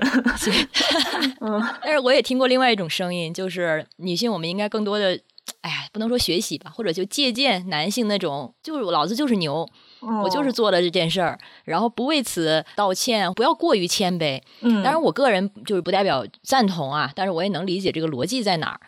[1.42, 5.20] 嗯， 但是我也听过另外一种声音，就是女性我们应该更多的，
[5.62, 9.68] 哎呀，不能说学习吧，或者就借鉴男性那种，就是老子就是牛，
[10.24, 14.42] 我就是做了这件事儿，然后不为此道歉，不要过于谦卑。
[14.62, 18.80] 嗯，当然我个人就是不代表赞同啊，但是我也能理解这个逻辑在哪儿。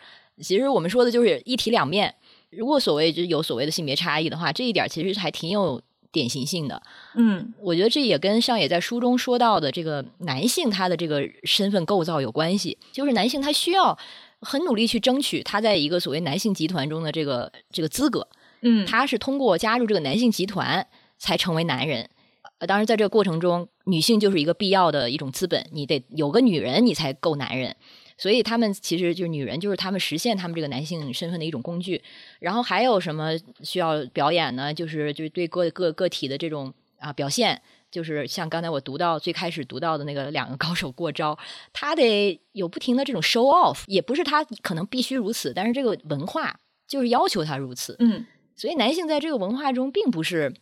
[0.42, 2.16] 其实我们说的就是一体两面。
[2.50, 5.82] 如果所谓就有所谓的性别差异的话，这一点其实还挺有。
[6.12, 6.82] 典型性的，
[7.16, 13.98] 嗯，我觉得这也跟上野在书中说到的这个男性他的这个身份构造有关系，就是男性他需要
[14.42, 18.28] 很努力去争取他在一个所谓男性集团中的这个这个资格，
[18.62, 20.88] 嗯，他是通过加入这个男性集团
[21.18, 22.10] 才成为男人，
[22.58, 27.76] 呃，当然在这个过程中，女性就是一个必要的一种资本，你得有个女人你才够男人。
[28.20, 32.04] 所以他们其实就是女人，就是他们实现他们这个男性身份的一种工具。
[32.40, 33.32] 然后还有什么
[33.64, 34.74] 需要表演呢？
[34.74, 41.40] 就是就是对个个个体的这种啊表现，就是像刚才我读到最开始读到的那个两个高手过招，
[41.72, 47.96] 他得有不停的这种 show off，也不是他可能必须如此，但是这个文化就是要求他如此。
[48.00, 50.54] 嗯，所以男性在这个文化中并不是，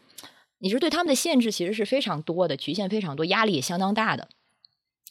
[0.60, 4.28] 你是对他们的限制其实是非常多的，局限非常多，压力也相当大的。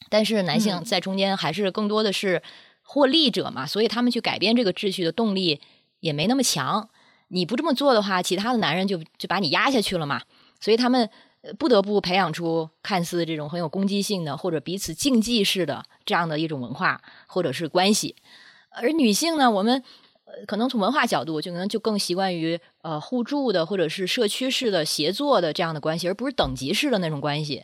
[0.09, 2.41] 但是男性在中间还是更多的是
[2.83, 5.59] 获利者嘛，所以他们去改变这个秩序的动力
[5.99, 6.89] 也没那么强。
[7.29, 10.21] 你不这么做的话，其他的男人就就把你压下去了嘛。
[10.59, 11.09] 所以他们
[11.59, 18.15] 不得不培养出看似这种很有攻击性的或者彼此竞技式的这样的一种文化或者是关系。
[18.69, 19.83] 而女性呢，我们
[20.45, 27.63] 可能从文化角度就可能就更习惯于呃互助的或者是社区式的协作的这样的关系，而不是等级式的那种关系。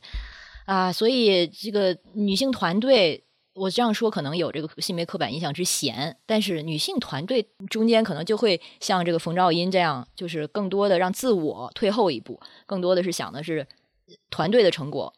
[0.66, 13.68] 啊，所以这个女性团队，我这样说可能有这个性别刻板印象之嫌，但是女性团队中间可能就会像这个冯兆英这样，就是更多的让自我退后一步，更多的是想的是
[14.30, 15.14] 团队的成果。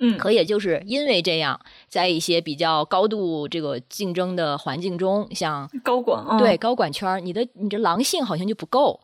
[0.00, 9.00] 嗯，可也就是因为这样，在一些比较高度这个竞争的环境中，像高管对高管圈，你的你这狼性好像就不够，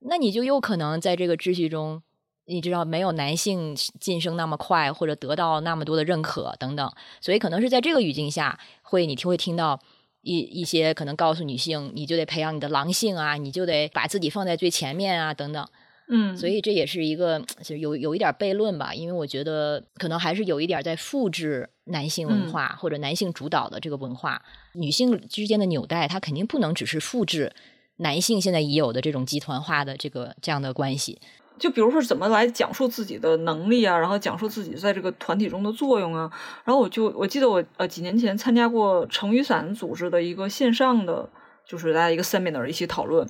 [0.00, 2.02] 那你就有可能在这个秩序中。
[2.50, 9.80] 你知道没有男性晋升那么快，或者得到那么多的认可等等，所以可能是在这个语境下，会你会听到
[10.22, 15.66] 一一些可能告诉女性，你就得培养你的狼性啊，你就得把自己放在最前面啊等等。
[16.12, 24.42] 嗯，所以这也是一个就有有一点悖论吧，因为我觉得可能还是有一点在复制男性文化或者男性主导的这个文化，
[24.72, 27.52] 女性之间的纽带，它肯定不能只是复制
[27.98, 31.20] 男性现在已有的这种集团化的这个这样的关系。
[31.60, 36.28] 就比如说怎么来讲述自己的能力啊，然后讲述自己在这个团体中的作用啊，
[36.64, 41.28] 然后我就我记得我呃几年前参加过成雨伞组织的一个线上的。
[41.70, 43.24] 就是大家一个 seminar 一起讨论，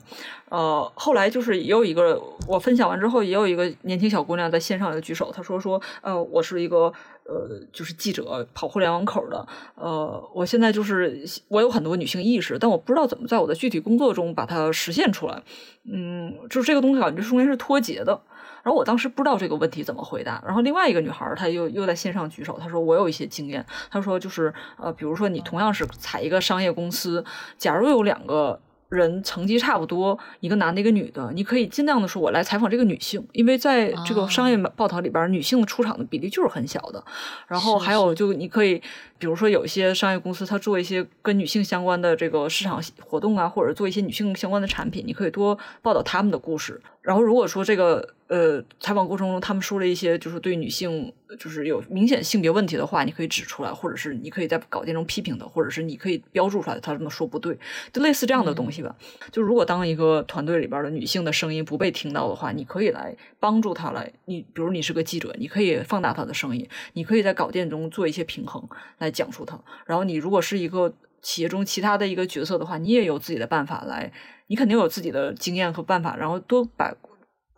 [0.49, 2.19] 呃，后来就是也有一个
[2.49, 6.91] 我分享完之后，也有一个年轻小姑娘在线上就举手，她说说，呃，我是一个
[7.25, 15.43] 呃，就是记者，跑互联网口的，呃，我现在就是我有很多女性意识，但我不知道怎么在我的具体工作中把它实现出来，
[15.85, 18.19] 嗯，就是这个东西感觉中间是脱节的。
[18.63, 20.43] 然后我当时不知道这个问题怎么回答。
[20.47, 23.65] 然后另外一个女孩儿，她又又在线上举手，她说我有一些经验。
[23.91, 27.25] 她说就是呃，比如说你同样是采一个商业公司，
[27.57, 28.61] 假如有两个。
[28.91, 37.05] 人成绩差不多，一个男的，一个女的，你可以尽量的说，我来采访这个女性，因为在这个商业报道里边，女性的出场的比例就是很小的。
[37.47, 38.83] 然后还有，就你可以，
[39.21, 46.81] 比如说有一些商业公司，它做一些跟女性相关的这个市场活动啊，或者做一些女性相关的产品，你可以多报道他们的故事。
[47.03, 48.15] 然后如果说这个。
[48.31, 57.59] 呃，采访过程中，他们说了一些就是对女性就是有明显性别问题的话，你可以指出来，或者是你可以在稿件中批评的，或者是你可以标注出来，他这么说不对，
[57.93, 58.95] 就类似这样的东西吧。
[59.33, 68.65] 就如果当一个团队里边的女性的声音不被听到的话，你可以来帮助她来，你比如你是个记者，你可以放大她的声音，你可以在稿件中做一些平衡
[68.99, 69.59] 来讲述它。
[69.87, 70.93] 然后你如果是一个
[71.23, 74.13] 企业中其他的一个角色的话，你也有自己的办法来，
[74.47, 76.95] 你肯定有自己的经验和办法，然后多把。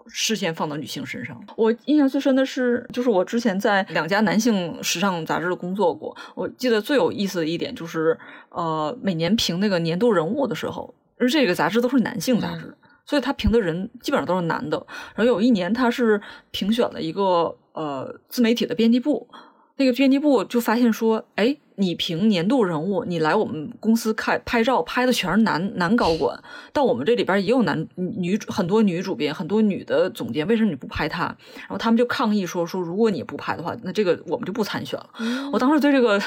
[0.09, 6.14] 视线放到女性身上，我印象最深的是，就是我之前在两家男性时尚杂志工作过。
[6.34, 12.76] 我记得最有意思的一点就是，呃，每年评那个年度人物的时候，而这个杂志都是男性杂志，
[13.07, 14.84] 所以他评的人基本上都是男的。
[15.14, 19.28] 然后有一年他是评选了一个呃自媒体的编辑部，
[19.76, 21.56] 那个编辑部就发现说，哎。
[21.76, 26.38] 你评年度人物，你来我们公司看拍照，拍的全是男男高管，
[26.70, 31.24] 但我们这里边也有男女很多女主编，很多女的总监，为什么你不拍他？
[31.56, 35.08] 然后他们就抗议说说，如果你不拍的话，那这个我们就不参选了。
[35.50, 36.22] 我当时对这个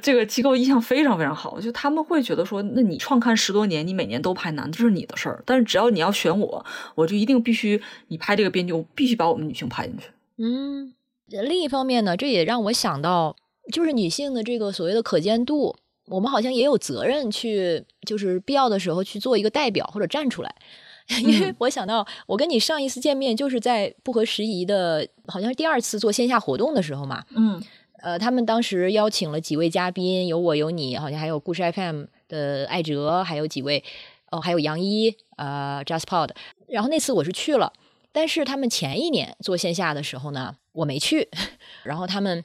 [0.00, 6.64] 这个机构印象非常非常好，就他们会觉得说，那你创刊十多年，你每年都拍男，这是你的事儿，但是只要你要选我，
[6.94, 10.04] 我就一定必须你拍这个编辑，我必须把我们女性拍进去。
[10.38, 10.92] 嗯，
[11.28, 13.36] 另一方面呢，这也让我想到。
[13.72, 15.74] 就是女性的这个所谓的可见度，
[16.06, 20.54] 我们好像也有责任去，就是必要的时候去做一个代表或者站出来。
[21.20, 27.24] 因为我想到，我跟你上一次见面就是在不合时宜的，好像是第二次做线下活动的时候嘛。
[27.30, 27.60] 嗯，
[28.02, 33.82] 呃，他们当时邀请了几位嘉宾，有我有你，好像还有故事 FM 的艾哲，还有几位，
[34.30, 36.30] 哦，还有杨一，呃，JustPod。
[36.68, 37.72] 然后那次我是去了，
[38.12, 41.28] 但是他们前一年做线下的时候呢，我没去。
[41.82, 42.44] 然后他们。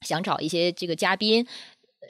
[0.00, 1.46] 想找一些这个嘉宾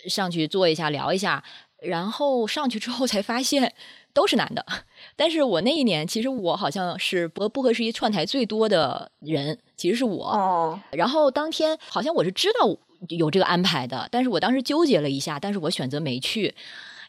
[0.09, 1.45] 上去坐一下聊一下，
[1.81, 3.73] 然后上去之后才发现
[4.13, 4.67] 都是男的。
[5.15, 10.27] 但是我那一年其实我好像是不不合时宜串台最多的人，其实是我。
[10.27, 10.81] 哦。
[10.91, 12.77] 然后当天好像我是知道
[13.11, 16.53] 有这个安排的，但是我当时纠结了一下，但是我选择没去。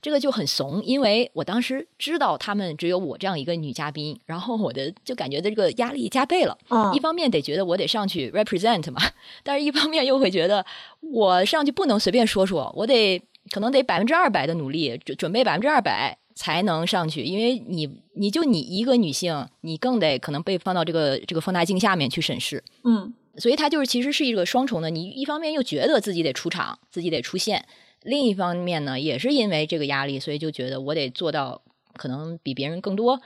[0.06, 6.56] 这个就很怂，因为我当时知道他们只有我这样一个女嘉宾，然后我的就感觉的这个压力加倍了。
[6.94, 9.02] 一方面得觉得我得上去 represent 嘛，
[9.42, 10.64] 但是一方面又会觉得
[11.02, 22.64] 我上去不能随便说说，我得可能得百分之二百的努力，准准备百分之二百才能上去，因为你你就你一个女性，你更得可能被放到这个这个放大镜下面去审视。
[22.84, 27.66] 嗯，所以它就是其实是一个双重的，你一方面又觉得自己得出场，自己得出现。
[28.06, 31.64] 另一方面呢，也是因为这个压力，所以就觉得我得做到
[31.96, 33.20] 可能比别人更多。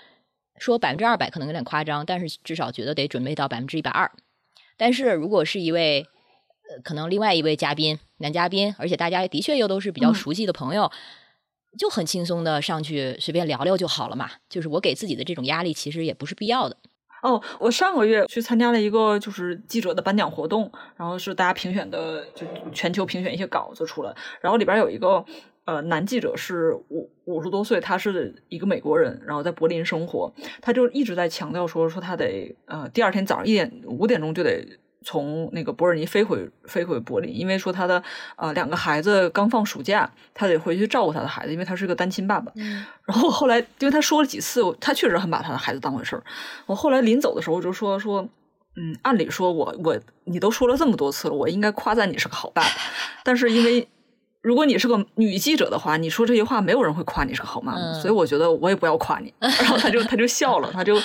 [0.58, 4.12] 说百分之二百可能有点夸张，但是至少觉得得准备到百分之一百二。
[4.78, 6.06] 但是如果是一位
[6.70, 10.92] 呃，可能另外一位嘉宾男嘉宾，而且大家的确又都是比较熟悉的朋友，
[11.78, 14.32] 就很轻松的上去随便聊聊就好了嘛。
[14.50, 16.78] 就是我给自己的这种压力，其实也不是必要的。
[17.22, 25.24] 哦，我上个月去参加了一个就是记者的颁奖活动，然后是大家评选的，就全球评选一些稿子出来，然后里边有一个
[25.66, 34.66] 呃男记者是五五十多岁，他是一个美国人，然后在柏林生活，他就一直在强调说说他得呃第二天早上一点五点钟就得。
[35.04, 38.04] 从那个伯尔尼飞回飞回柏林，因为说他的
[38.36, 42.52] 呃两个孩子刚放暑假，他得回去照顾他的孩子，因为他是个单亲爸爸。
[43.06, 46.24] 然后后来，因为他说了几次，他确实很把他的孩子当回事儿。
[46.66, 48.28] 我后来临走的时候就说说，
[48.76, 52.70] 嗯，按理说我我你都说了这么多次了，我应该夸赞你是个好爸爸，
[53.24, 53.88] 但是因为。
[54.42, 59.34] 如果你是个女记者的话，你说这些话，没有人会夸你是个好妈妈，所以我觉得我也不要夸你。
[59.40, 60.98] 然后他就他就笑了，他就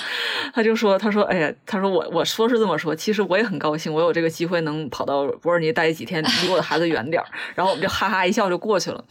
[0.53, 7.27] 他就说他说哎呀，他说我我说是这么说，其实我也很高兴，我有这个机会能跑到伯尔尼待几天，离我的孩子远点儿。
[7.55, 9.03] 然后我们就哈哈一笑就过去了。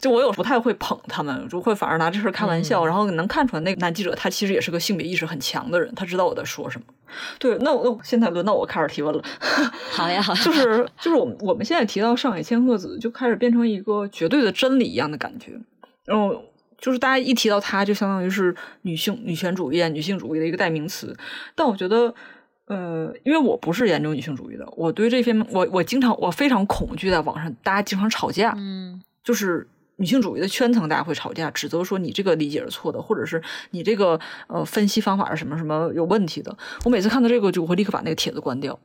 [0.00, 2.86] 就我有不太会捧他们，就会反而拿这事儿开玩笑。
[2.86, 6.86] 然后能看出来那个男记者他其实也是个性别意识很强的人，他知道我在说什么。
[7.38, 9.22] 对，那我现在轮到我开始提问了。
[9.90, 15.52] 好呀，好，就是就是我们我们现在提到上海千鹤子，就开始变成一个绝对的真理一样的感觉。
[16.04, 16.42] 然后
[16.78, 21.16] 就是大家一提到她，就相当于是女性女权主义、女性主义的一个代名词。
[21.54, 22.14] 但我觉得，
[22.66, 29.68] 呃，因为我不是研究女性主义的，我对这篇我我经常我非常恐惧在网上大家经常吵架，嗯，就是。
[29.96, 36.56] 女性主义的圈层，大家会吵架，指责说你这个理解是错的，或者是你这个呃分析方法是什么什么有问题的。
[36.84, 38.78] 我每次看到这个，就会立刻把那个帖子关掉，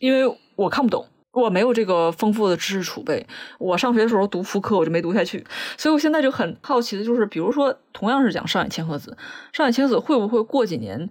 [0.00, 3.26] 因为我看不懂，我没有这个丰富的知识储备。
[3.58, 5.46] 我上学的时候读妇科，我就没读下去，
[5.76, 9.16] 所以我现在就很好奇的就是，比如说同样是讲上野千鹤子，
[9.52, 11.08] 上野千鹤子会不会过几年？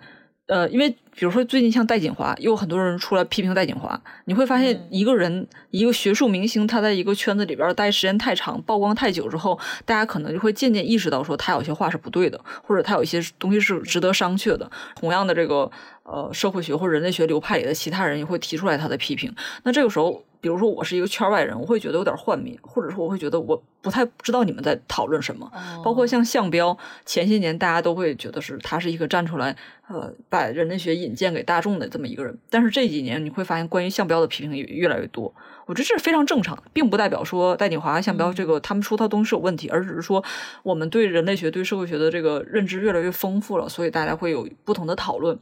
[0.48, 14.70] 呃，因为比如说最近像戴锦华，又有很多人出来批评戴锦华，你会发现一个人一个学术明星，他在一个圈子里边待时间太长，曝光太久之后，大家可能就会渐渐意识到说他有些话是不对的，或者他有一些东西是值得商榷的。
[14.96, 15.72] 同样的这个
[16.06, 20.24] 呃社会学或者人类学流派里的其他人也会提出来他的批评，那这个时候。
[20.42, 25.52] 比如说我是一个圈外人，我会觉得有点幻灭，或者说我会觉得我不太知道你们在讨论什么。
[25.84, 29.56] 包括像项彪，前些年大家都会觉得是他是一个站出来，
[29.88, 32.38] 呃，把人类学引荐给大众的这么一个人。
[32.48, 35.34] 但是这几年你会发现，关于项彪的批评也越来越多。
[35.66, 40.24] 我觉得这是非常正常的，并不代表说戴锦华、项彪这个他们说他东西是有问题，而只是说
[40.64, 45.40] 我们对人类学、对社会学的这个认知越来越丰富了，所以大家会有不同的讨论。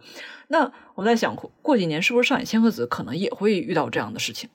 [0.47, 4.49] 那我在想，过几年是不是上野千鹤子可能也会遇到这样的事情？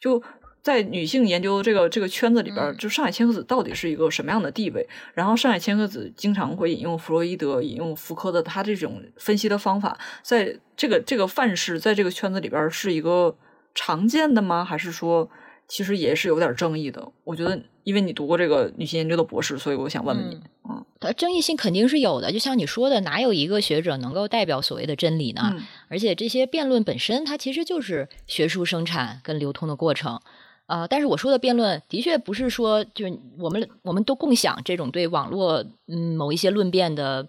[0.00, 0.22] 就
[0.62, 4.86] 在女性研究这个这个圈子里边，就上海千鹤子到底是一个什么样的地位？
[5.14, 13.34] 然后上海千鹤子经常会引用弗洛伊德、引用福柯的他这种分析的方法，在这个这个范式在这个圈子里边是一个
[13.74, 14.64] 常见的吗？
[14.64, 15.28] 还是说
[15.68, 17.12] 其实也是有点争议的？
[17.24, 22.32] 我觉得，因为你读过这个女性研究的博士，所以我想问问你，嗯，它争议性肯定是有的。
[22.32, 25.54] 就像你说的，哪有一个学者能够代表所谓的真理呢？
[25.88, 30.20] 而且这些辩论本身，它其实就是学术生产跟流通的过程，
[30.70, 37.26] 啊，但是我说的辩论的确不是说就是我们我们都共享这种对网络嗯某一些论辩的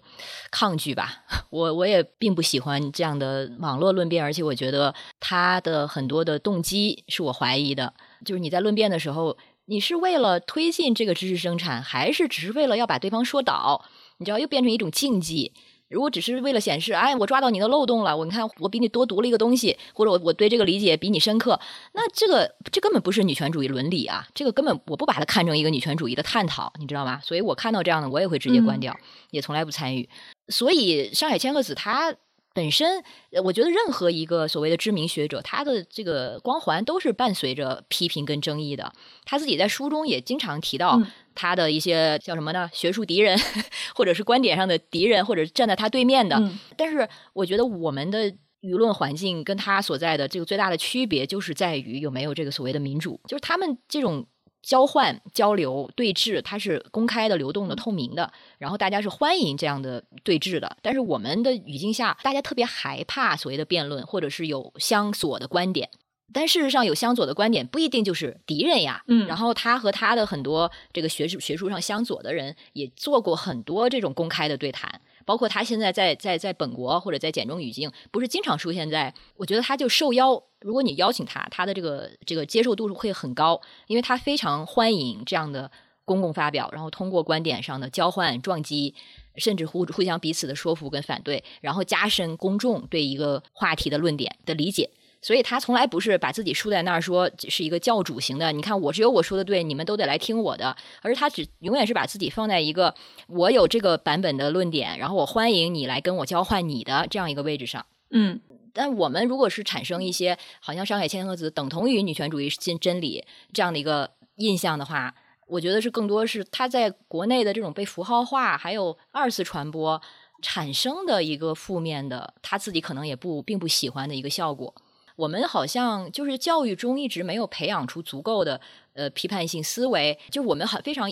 [0.52, 7.92] 抗拒吧， 我我也并不喜欢这样的网络论辩，而且我觉得他的很多的动机是我怀疑的，
[8.24, 13.84] 就是你在论辩的时候，你是为了推进这个知识生产，还是只是为了要把对方说倒？
[14.18, 15.52] 你知道，又变成一种竞技。
[15.92, 21.60] 如果只是为了显示，哎，我抓到你的漏洞了，我你看我比你多读了一个东西，或者我我对这个理解比你深刻，
[21.92, 27.20] 那这个这根本不是女权主义伦理啊，这个根本我不把它看成一个女权主义的探讨，你知道吗？
[27.22, 28.96] 所以我看到这样的，我也会直接关掉，
[29.30, 30.08] 也从来不参与。
[30.48, 32.14] 所以上海千鹤子他。
[32.54, 33.02] 本身，
[33.44, 38.92] 我觉得任何一个所谓的知名学者，他的这个光环都是伴随着批评跟争议的。
[39.24, 41.00] 他自己在书中也经常提到
[41.34, 42.68] 他的一些叫什么呢？
[42.72, 43.38] 学术敌人，
[43.94, 46.42] 或者是观点上的敌人，或者站在他对面的。
[46.76, 48.30] 但是，我觉得我们的
[48.60, 54.26] 舆论环境跟他所在的这个最大的区别，就是在于有没有这个所谓的民主，就是他们这种。
[54.62, 60.76] 交换、交流、对峙，它是公开的、流动的、透明的，然后大家是欢迎这样的对峙的。
[60.80, 65.90] 但是我们的语境下，大家特别害怕所谓的辩论，或者是有相左的观点。
[66.32, 69.02] 但事实上，有相左的观点不一定就是敌人呀。
[69.06, 75.00] 嗯，然后他和他的很多这个学术学术上相左的人，也做过很多这种公开的对谈。
[75.24, 79.12] 包括他现在在在在本国或者在简中语境，不是经常出现在？
[79.36, 85.70] 我觉得他就受邀，如果你邀请他，他的这个这个接受度会很高，因为他非常欢迎这样的
[86.04, 88.94] 公共发表，然后通过观点上的交换撞击，
[89.36, 94.90] 甚至互互相彼此的说服跟反对，然后加深公众对一个话题的论点的理解。
[95.22, 102.92] 所以他从来不是把自己竖在那儿说是一个教主型的，你看我只有我说的对，你们都得来听我的，而他只永远是把自己放在一个
[103.28, 107.86] 我有这个版本的论点，然后我欢迎你来跟我交换你的这样一个位置上。
[108.10, 108.40] 嗯，
[108.72, 115.14] 但我们如果是产生一些好像上海千鹤子等同于女权主义真真理这样的一个印象的话，
[115.46, 120.02] 我觉得是更多是他在国内的这种被符号化还有二次传播
[120.42, 124.74] 产生的一个负面的，他自己可能也不并不喜欢的一个效果。
[125.22, 128.60] 我们好像就是教育中一直没有培养出足够的
[128.94, 131.08] 呃批判性思维，就是我们很非常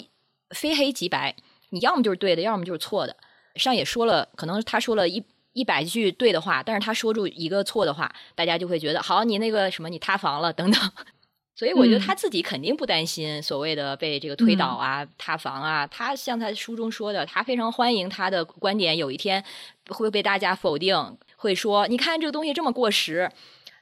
[0.51, 1.37] 非黑即白，
[1.69, 3.17] 你要么就是对的，要么就是错的。
[3.55, 10.91] 上也说了，可能他说了一一百句对的话，但是他说出一个错的话，大家就会觉得好，你那个什么你塌房了等等。
[11.55, 15.87] 所以我觉得他自己肯定不担心所谓的被这个推倒啊、塌房啊。
[15.87, 19.45] 他像他书中说的，他非常欢迎他的观点有一天
[19.89, 20.97] 会被大家否定，
[21.37, 23.31] 会说你看这个东西这么过时。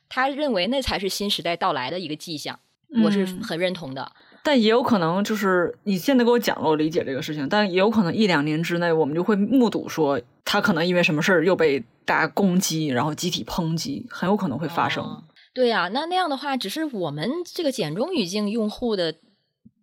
[0.08, 2.58] 他认为那才是新时代到来的一个迹象，
[3.04, 4.12] 我是很认同的。
[4.42, 15.22] 但也有可能就是你现在给我讲了，我理解这个事情，但也有可能一两年之内，我们就会目睹说他可能因为什么事儿又被大家攻击，然后集体抨击，很有可能会发生。
[15.52, 19.14] 对呀，那那样的话，只是我们这个简中语境用户的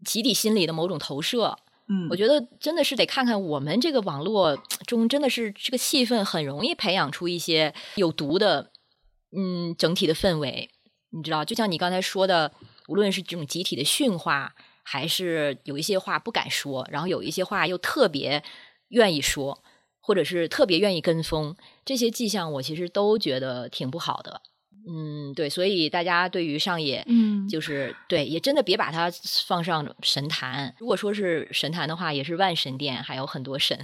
[0.04, 1.58] 集体心理的某种投射。
[1.88, 4.58] 嗯，我觉得真的是得看看我们这个网络
[4.88, 8.72] 中，真的是这个气氛很容易培养出一些有毒的，
[9.36, 10.70] 嗯，整体的氛围。
[11.12, 12.52] 你知道，就像你刚才说的，
[12.88, 18.44] 无论是这种集体的训话，还是有一些话不敢说，然后有一些话又特别
[18.90, 19.64] 愿意说，
[20.02, 21.56] 或者是特别愿意跟风，
[21.86, 24.42] 这些迹象，我其实都觉得挺不好的。
[24.88, 29.10] 嗯，对，所以大家对于上野，嗯，就是对，也真的别把它
[29.48, 30.76] 放上神坛。
[30.78, 33.80] 如果说是神坛的话，也是万神殿，还有很多神。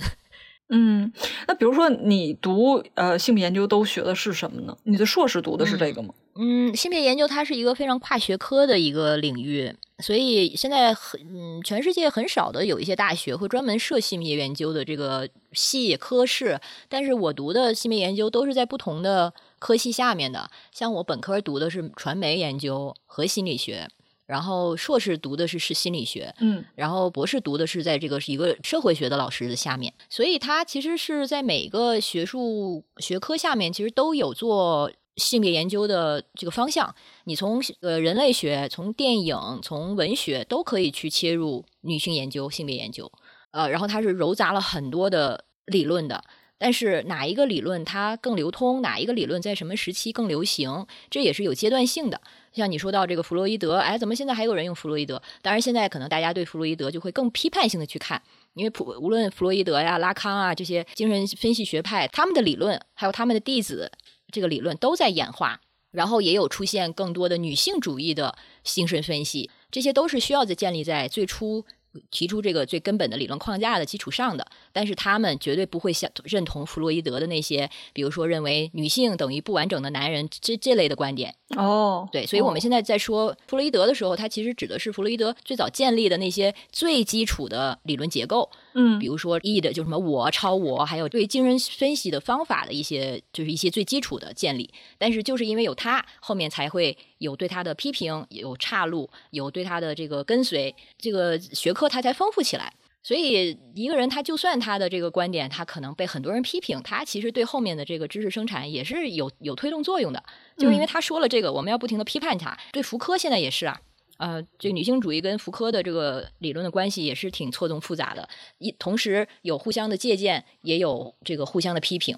[0.74, 1.12] 嗯，
[1.48, 4.78] 那比如说你读呃性别研究都学的是什么呢？
[4.84, 6.14] 你的硕士读的是这个吗？
[6.36, 16.58] 嗯，性别研究它是一个非常跨学科的一个领域，所以现在很嗯，全世界很少的有一些大学会专门设性别研究的这个系科室。
[16.88, 23.90] 但是我读的性别研究都是在不同的科系下面的，像我本科读的是传媒研究和心理学。
[24.32, 36.96] 然后硕士读的是是心理学，嗯，然后博士读的是在这个是一个社会学的老师的下面，所以他其实是在每个学术学科下面，其实都有做性别研究的这个方向。
[37.26, 43.12] 你从呃人类学、从电影、从文学都可以去切入女性研究、性别研究，
[43.52, 46.24] 呃，然后它是糅杂了很多的理论的。
[46.58, 52.22] 但是哪一个理论它更流通，哪一个理论在什么时期更流行，这也是有阶段性的。
[52.54, 55.22] 像你说到这个弗洛伊德，哎，怎么现在还有人用弗洛伊德？
[55.42, 58.22] 当然，现在可能大家对弗洛伊德就会更批判性的去看，
[58.54, 63.92] 因为普无论弗洛伊德呀、拉康啊这些精神分析学派，他们的理论还有他们的弟子
[64.32, 71.66] 这个理论都在演化，然后也有出现更多的女性主义的精神分析，这些都是需要在建立在最初。
[72.10, 81.34] 提出这个最根本的理论框架的基础上的，但是他们绝对不会相认同弗洛伊德的那些，比如说认为女性等于不完整的男人这这类的观点。
[81.58, 88.50] 哦，对，所以我们现在在说弗洛伊德的时候，他其实指的是弗洛伊德最早建立的那些最基础的理论结构。
[88.74, 94.74] 嗯，比如说 E 的就什么我、超我，还有对精神分析的方法的一些，就是一些最基础的建立。
[94.98, 102.74] 但是就是因为有他，后面才会有对他的批评，有岔路，有对他的这个跟随，这个学科它才丰富起来。
[103.04, 110.24] 所以一个人他就算他的这个观点，他可能被很多人批评，他其实对后面的这个知识生产也是有有推动作用的。
[110.56, 112.56] 就是因为他说了这个，我们要不停的批判他。
[112.72, 113.82] 对福柯现在也是啊，
[114.18, 118.30] 呃，这个女性主义跟福柯的这个理论的关系也是挺错综复杂的，
[118.60, 122.16] 一同时有互相的借鉴，也有这个互相的批评。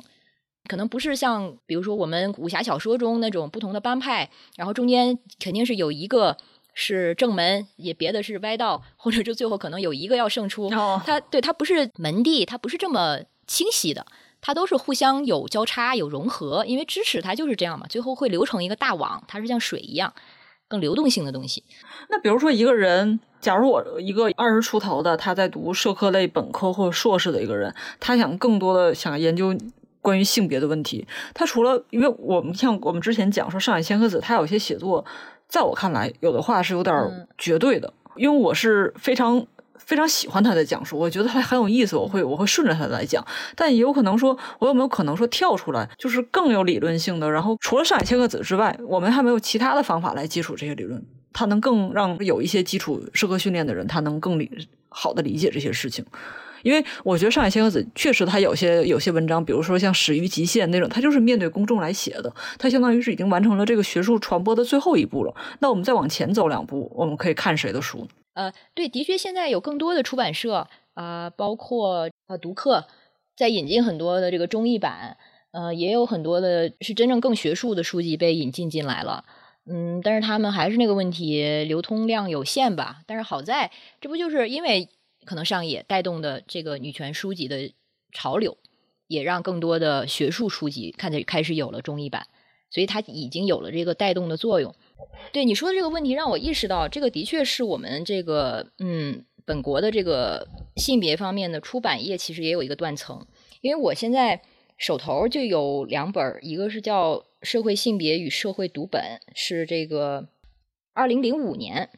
[0.67, 6.37] 可能不是像比如说我们武侠小说中那种不同的帮派，然后中间肯定是有一个。
[6.73, 10.69] 是正门，也别的是歪道，或者就最后可能有一个要胜出。
[11.05, 14.05] 它对它不是门第，它不是这么清晰的，
[14.41, 16.65] 它都是互相有交叉、有融合。
[16.65, 20.11] 因为知识它就是这样嘛，最后会流成一个大网，它是像水一样
[20.67, 21.63] 更流动性的东西。
[22.09, 29.55] 那比如说一个人，假如我一个二十出头的他在读社科类本科或者硕士的一个人，他想更多的想研究
[30.01, 35.05] 关于性别的问题，他除了因为我们像我们之前讲说上海千鹤子，他有些写作。
[35.47, 39.45] 在我看来，有的话是有点绝对的，因为我是非常
[39.77, 43.25] 非常喜欢他的讲述，我觉得他很有意思，我会我会顺着他来讲。
[43.55, 47.29] 但也有可能说，我有没有可能说跳出来，就是更有理论性的？
[47.29, 56.05] 然后除了上海千鹤子之外，我们还没有其他的方法来接触这些理论，他能更让有一些基础社科训练的人，他能更理好的理解这些事情。
[56.63, 65.35] 因为我觉得上海千鹤子确实，他有些有些文章，比如说像《始于极限》那种，他就是面对公众来写的，他相当于是已经完成了这个学术传播的最后一步了。
[65.59, 68.07] 那我们再往前走两步，我们可以看谁的书？
[68.33, 72.85] 呃，对，的确，现在有更多的出版社啊，包括呃读客，
[73.35, 75.17] 在引进很多的这个中译版，
[75.51, 79.25] 呃，也有很多的是真正更学术的书籍被引进进来了。
[79.69, 83.01] 嗯，但是他们还是那个问题，流通量有限吧。
[83.05, 83.69] 但是好在，
[83.99, 84.87] 这不就是因为。
[85.25, 87.71] 可能上野带动的这个女权书籍的
[88.11, 88.57] 潮流，
[89.07, 92.27] 也让更多的学术书籍看着开始有了中译版，
[92.69, 94.75] 所以它已经有了这个带动的作用。
[95.31, 100.47] 对你说的这个问题，让我意识到，这个的确是我们这个嗯本国的这个
[100.77, 103.25] 性别方面的出版业其实也有一个断层。
[103.61, 104.41] 因为我现在
[104.77, 109.01] 手头就有两本，一个是叫《社会性别与社会读本》，
[109.35, 110.27] 是这个
[110.93, 111.89] 二零零五年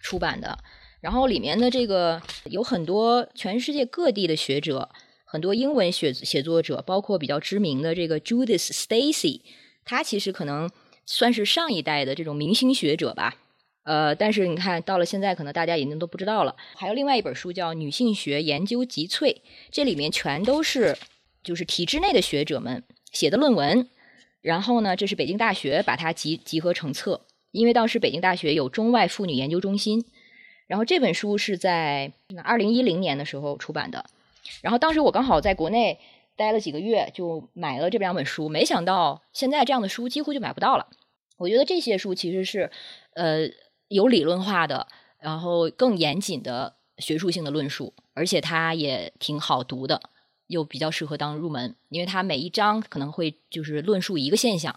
[0.00, 0.58] 出版的。
[1.02, 4.88] 然后里面的这个有很多全世界各地的学者，
[5.24, 9.40] 很多英文写写作者，包括比较知名的这个 Judith Stacey，
[9.84, 10.70] 他其实可能
[11.04, 13.34] 算是上一代的这种明星学者吧。
[13.82, 16.54] 呃，但是你看到了现在，可能大家已经都不知道了。
[16.76, 19.34] 还有另外一本书叫《女性学研究集萃》，
[19.72, 20.96] 这里面全都是
[21.42, 23.88] 就是体制内的学者们写的论文。
[24.40, 30.04] 然后呢，这是北京大学把它集集合成册，因为当时北京大学有中外妇女研究中心。
[30.72, 32.10] 然后这本书是在
[32.42, 34.06] 二零一零年的时候出版的。
[34.62, 36.00] 然后当时我刚好在国内
[36.34, 38.48] 待了几个月，就买了这两本书。
[38.48, 40.86] 没想到现在这样的书几乎就买不到了。
[41.36, 42.70] 我觉得这些书其实是
[43.12, 43.50] 呃。
[43.88, 44.88] 有理论化的，
[45.18, 50.00] 然后更严谨的学术性的论述，而且它也挺好读的，
[50.46, 54.74] 又比较适合当入门，因为它每一章可能会就是论述一个现象。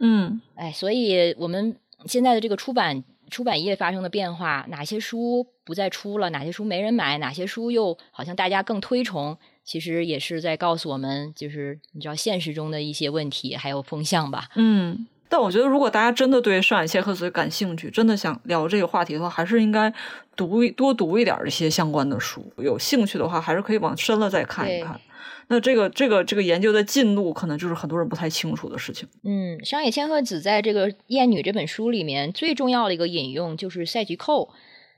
[0.00, 1.76] 嗯，哎，所以我们
[2.06, 3.04] 现在的这个出版
[3.34, 14.48] 出版业发生的变化，哪些书不再出了，哪些书没人买，哪些书又好像大家更推崇，其实也是在告诉我们，就是你知道现实中的一些问题还有风向吧。
[14.54, 15.08] 嗯。
[15.28, 19.92] 但我觉得，如果大家真的对上海千鹤子感兴趣，真的想聊这个话题的话，还是应该
[20.36, 22.52] 读多读一点一些相关的书。
[22.58, 25.00] 有兴趣的话，还是可以往深了再看一看。
[25.48, 29.08] 那这个这个这个研究的进度，可能就是很多人不太清楚的事情。
[29.22, 34.50] 嗯，上野千鹤子在这个《厌女》这本书里面最重要的一个引用就是赛局寇，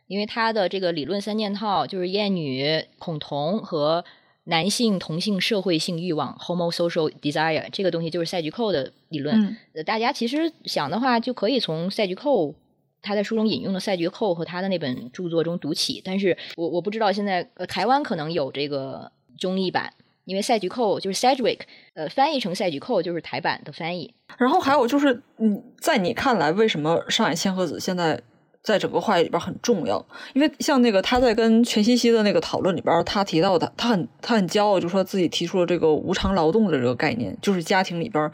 [0.07, 4.05] 因为他的这个理论三件套就是厌女、恐同和。
[4.49, 9.57] 男性同性社会性欲望 （homosocial desire） 这个东西就是赛局寇的理论。
[9.75, 12.55] 呃，大家其实想的话，就可以从赛局寇
[13.03, 16.01] 他在书中引用的赛局寇和他的那本著作中读起。
[16.05, 19.93] 但是我我不知道现在呃台湾可能有这个中译版，
[20.27, 21.61] 因为赛局寇就是 Sedgwick，
[21.95, 24.15] 呃，翻译成赛局寇就是台版的翻译。
[24.37, 28.21] 然后还有就是，嗯，在你看来，为什么上海千鹤子现在？
[28.63, 38.29] 在整个话语里边很重要，因为像那个他在跟全西西的那个讨论里边，他提到的，他很他很骄傲，就说自己提出了这个无偿劳动的这个概念，就是家庭里边，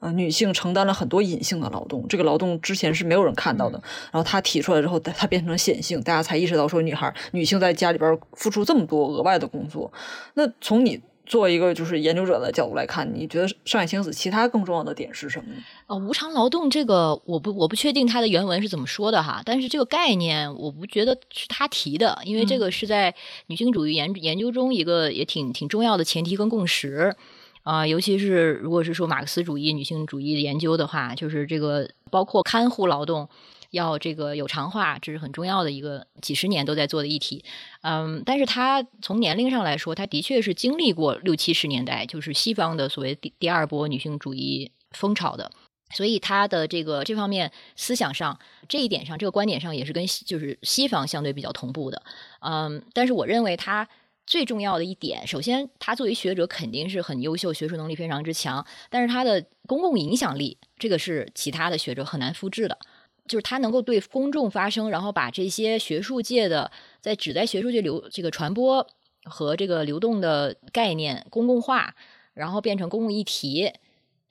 [0.00, 9.90] 呃，女性承担了很多隐性的劳动，这个劳动之前是没有人看到的，然后他提出来之后，他变成了显性，大家才意识到说女孩女性在家里边付出这么多额外的工作。
[10.34, 11.00] 那从你。
[11.26, 15.62] 作为一个就是研究者的角度来看，你觉得上海青子其他更重要的点是什么呢？
[15.86, 23.14] 呃，无偿劳动这个我不我不确定它的原文是怎么说的哈，但是这个概念我不觉得是他提的，因为这个是在
[23.46, 27.14] 女性主义研研究中一个也挺挺重要的前提跟共识
[27.62, 33.28] 啊，尤其是如果是说马克思主义女性主义研究的话，就是这个包括看护劳动。
[33.70, 37.44] 要这个有偿化，这是很重要的一个几十年都在做的议题。
[37.82, 45.50] 嗯，但是他从年龄上来说，他的确是经历过六七十年代，就是西方的所谓第第二波女性主义风潮的，
[45.94, 48.38] 所以他的这个这方面思想上
[48.68, 52.02] 这一点上，这个观点上也是跟就是西方相对比较同步的。
[52.40, 53.88] 嗯，但是我认为他
[54.26, 62.78] 最重要的一点，首先他作为学者肯定是很优秀，学术能力非常之强，但是他的公共影响力，这个是其他的学者很难复制的。
[63.26, 66.70] 就是他能够对公众发声，然后把这些学术界的
[67.00, 68.86] 在只在学术界流这个传播
[69.24, 71.94] 和这个流动的概念公共化，
[72.34, 73.72] 然后变成公共议题，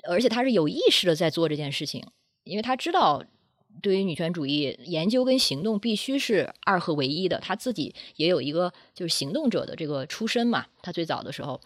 [0.04, 2.06] 而且他是有意识的在做这件事情，
[2.44, 3.24] 因为他知道
[3.82, 11.62] 对于女权主义研究跟行动必须是二合为一的，他自己也有一个就是行动者的这个出身嘛，他最早的时候，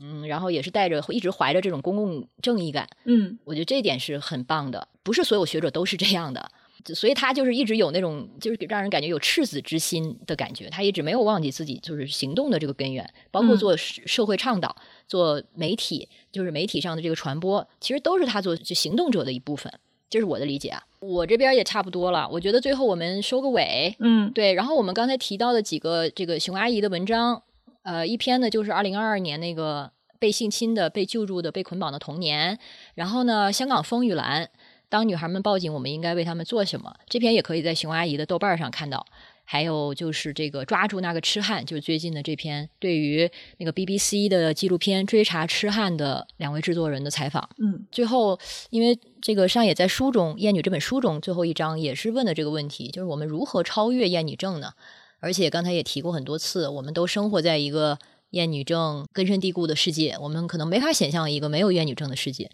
[0.00, 6.50] 嗯，然后也是带着一直怀着这种公共正义感，嗯，我觉得这一点是很棒的，不是所有学者都是这样的。
[6.94, 10.68] 所以他就是一直有那种，就是让人感觉有赤子之心的感觉。
[10.68, 14.76] 他一直没有忘记自己就是行动的这个根源，包括做社会倡导、
[15.06, 19.72] 做媒体，就是媒体上的这个传播，其实都是他做就行动者的一部分。
[20.10, 20.82] 这是我的理解啊。
[21.00, 22.28] 我这边也差不多了。
[22.30, 24.54] 我觉得最后我们收个尾，嗯，对。
[24.54, 27.42] 然后我们刚才提到的几个这个熊阿姨的文章，
[27.82, 32.58] 呃，一篇呢就是二零二二年那个被性侵的、被救助的、被捆绑的童年。
[32.94, 34.48] 然后呢，香港风雨兰。
[34.88, 36.94] 当女孩们报警，我们应该为她们做什么？
[37.08, 39.06] 这篇也可以在熊阿姨的豆瓣上看到。
[39.50, 47.48] 还有就是这个抓住那个痴汉，就是最近的这篇对于那个 BBC 的纪录片追查痴汉的两位制作人的采访。
[47.56, 48.38] 嗯，最后
[48.68, 54.74] 因为这个上野在书中《厌女》这本书中最后一章也是问的这个问题，就是我们如何超越厌女症呢？
[55.18, 57.98] 而且刚才也提过很多次，我们都生活在一个
[58.32, 62.50] 厌女症根深蒂固的世界，我们可能没法想象一个没有厌女症的世界，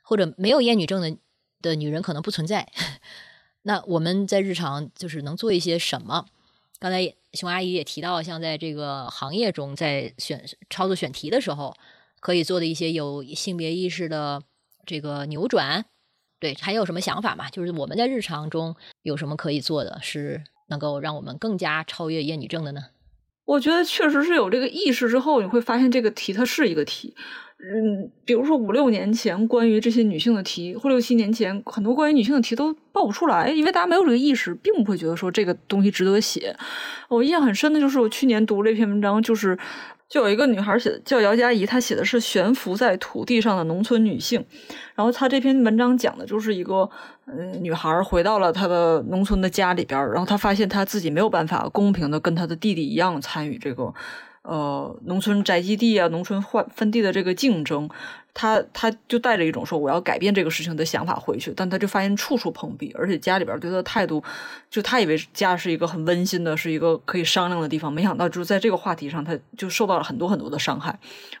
[0.00, 1.16] 或者没有厌女症的。
[1.62, 2.68] 的女人可能不存在，
[3.62, 6.26] 那我们在日常就是能做一些什么？
[6.78, 11.74] 刚才熊阿姨也提到，像在这个行业中，在选操作选题的时候，
[12.20, 14.42] 可以做的一些有性别意识的
[14.84, 15.86] 这个扭转？
[16.38, 17.48] 对，还有什么想法吗？
[17.48, 22.86] 就是我们在日常中有什么可以做的，是能够让我们更加超越厌女症的呢？
[23.46, 27.16] 我觉得确实是有这个意识之后，你会发现这个题它是一个题。
[27.58, 36.54] 嗯，比如说五六年前关于这些女性的题，或六七年前很多关于女性的题都报不出来，因为大家没有这个意识，并不会觉得说这个东西值得写。
[37.08, 39.58] 我印象很深的就是我去年读了一篇文章，就是
[40.06, 44.44] 就有一个女孩写的，叫姚佳怡，她写的是悬浮在土地上的农村女性。
[44.94, 46.88] 然后她这篇文章讲的就是一个
[47.26, 53.94] 嗯女孩回到了她的农村的家里边，然后她发现她自己没有办法公平的跟她的弟弟一样参与这个。
[54.46, 57.90] 呃，农村宅基地啊，农村换分地的这个竞争，
[58.32, 64.22] 他他就带着一种说我要改变这个事情的想法回去，但他就发现处处碰壁，而且家里边对他的态度，
[64.70, 70.90] 就他以为家是一个很温馨的，是一个可以商量的地方，没想到就是在这个话题上，他就受到了很多很多的伤害。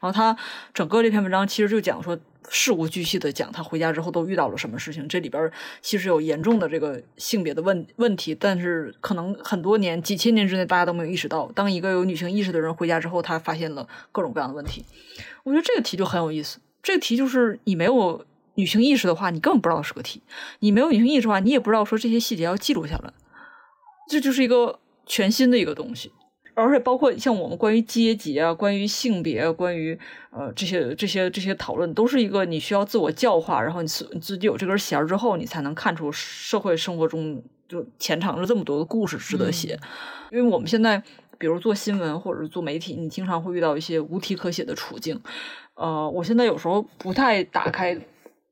[0.00, 0.36] 后他
[0.74, 2.18] 整个这篇文章其实就讲说。
[2.48, 5.50] 事无巨细的讲他回家之后都遇到了什么事情，这里边
[5.80, 14.84] 其实有严重的这个性别的问问题，但是可能很多年、几千年之内大家都没有意识到，当一个有女性意识的人回家之后，他发现了各种各样的问题。
[15.44, 16.58] 我觉得这个题就很有意思。
[16.82, 18.24] 这个题就是你没有
[18.54, 20.20] 女性意识的话，你根本不知道是个题；
[20.60, 23.12] 你没有女性意识的话，你也不知道说这些细节要记录下来。
[24.08, 26.12] 这就是一个全新的一个东西。
[26.56, 29.96] 而且包括像我们关于阶级啊、关于性别、关于
[30.30, 39.78] 呃这些这些这些讨论，都是一个你需要自我教化，然后你自自己有这根弦儿之后，你才能看出社会生活中就潜藏着这么多的故事值得写。
[40.32, 41.02] 因为我们现在
[41.38, 45.20] 比如做新闻或者做媒体，你经常会遇到一些无题可写的处境。
[45.74, 47.94] 呃，我现在有时候不太打开，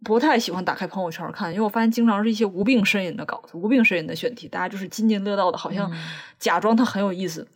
[0.05, 5.91] 不太喜欢打开朋友圈看，因为我发现经常是一些无病呻吟的稿子、无病呻吟的选题，大家就是津津乐道的，好像
[6.39, 7.49] 假装它很有意思。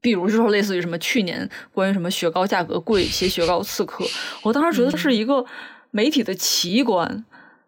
[0.00, 4.04] 比如就说，类似于什么去年关于什么雪糕价格贵，写雪糕刺客，
[4.42, 5.44] 我当时觉得是一个
[5.90, 7.24] 媒体的奇观，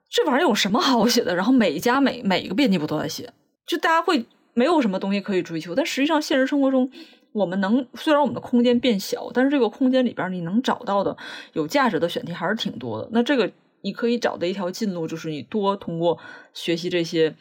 [0.09, 1.34] 这玩意儿有什么好写的？
[1.34, 3.32] 然后每一家每每一个编辑部都在写，
[3.66, 4.24] 就大家会
[4.55, 5.74] 没有什么东西可以追求。
[5.74, 6.90] 但实际上，现实生活中，
[7.32, 11.16] 我们能虽然我们的空间变小，但是这个空间里边你能找到的
[11.55, 13.09] 有价值的选题还是挺多的。
[13.10, 13.50] 那这个
[13.80, 16.18] 你可以找的一条近路，就是你多通过
[16.55, 17.34] 学习这些。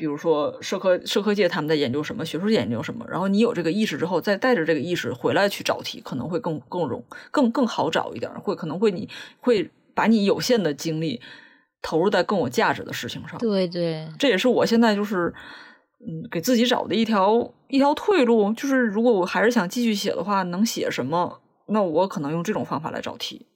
[0.00, 9.06] 比如说社科社科界他们在研究什么，学术界研究什么，然后你有这个意识之后，再带着这个意识回来去找题，可能会更更容更更好找一点，会可能会你
[9.40, 11.20] 会把你有限的精力
[11.82, 13.38] 投入在更有价值的事情上。
[13.40, 15.34] 对对，这也是我现在就是
[16.00, 21.42] 嗯给自己找的一条一条退路，就是如果我还是想继续写的话，能写什么？
[21.68, 23.46] 那我可能用这种方法来找题。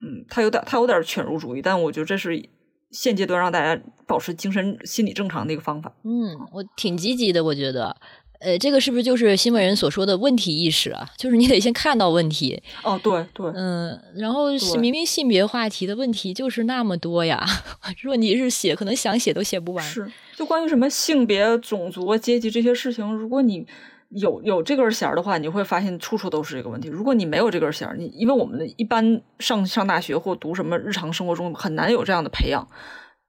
[0.00, 2.50] 嗯，他有点他有点犬儒主义，但我觉得这是。
[2.98, 5.92] 现阶段让大家保持精神心理正常的一个方法。
[6.02, 7.94] 嗯，我挺积极的，我觉得，
[8.40, 11.06] 呃，这个是不是就是新闻人所说的问题意识啊？
[11.18, 12.62] 就是你得先看到问题。
[12.82, 13.52] 哦，对对。
[13.54, 14.46] 嗯，然后
[14.80, 17.44] 明明性别话题的问题就是那么多呀，
[18.00, 19.84] 如果你是写，可能想写都写不完。
[19.84, 23.66] 是，就关于什么性别、种族、阶级这些事情，如果你。
[24.10, 26.88] 有有这根弦儿的话，你会发现处处都是这个问题。
[26.88, 32.66] 如果你没有这根弦儿，你因为我们的一般上上大学或读什么日常生活中很难有这样的培养，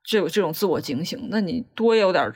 [0.03, 1.27] 这这种自我警醒。
[1.29, 2.31] 那你多有点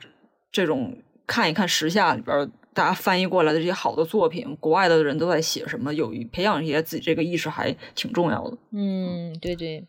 [0.51, 0.97] 这种
[1.27, 8.57] 看一看时下里边大家翻译过来的这些好的作品，国外的人都在写什么，有培养一些自己这个意识还挺重要的。
[8.71, 9.85] 嗯，对对。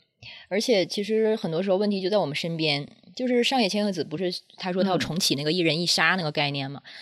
[0.49, 6.81] 而且其实很多时候问题就在我们身边，就是上野千鹤子不是他说他要重启那个一人一杀那个概念吗？
[6.85, 6.93] 嗯，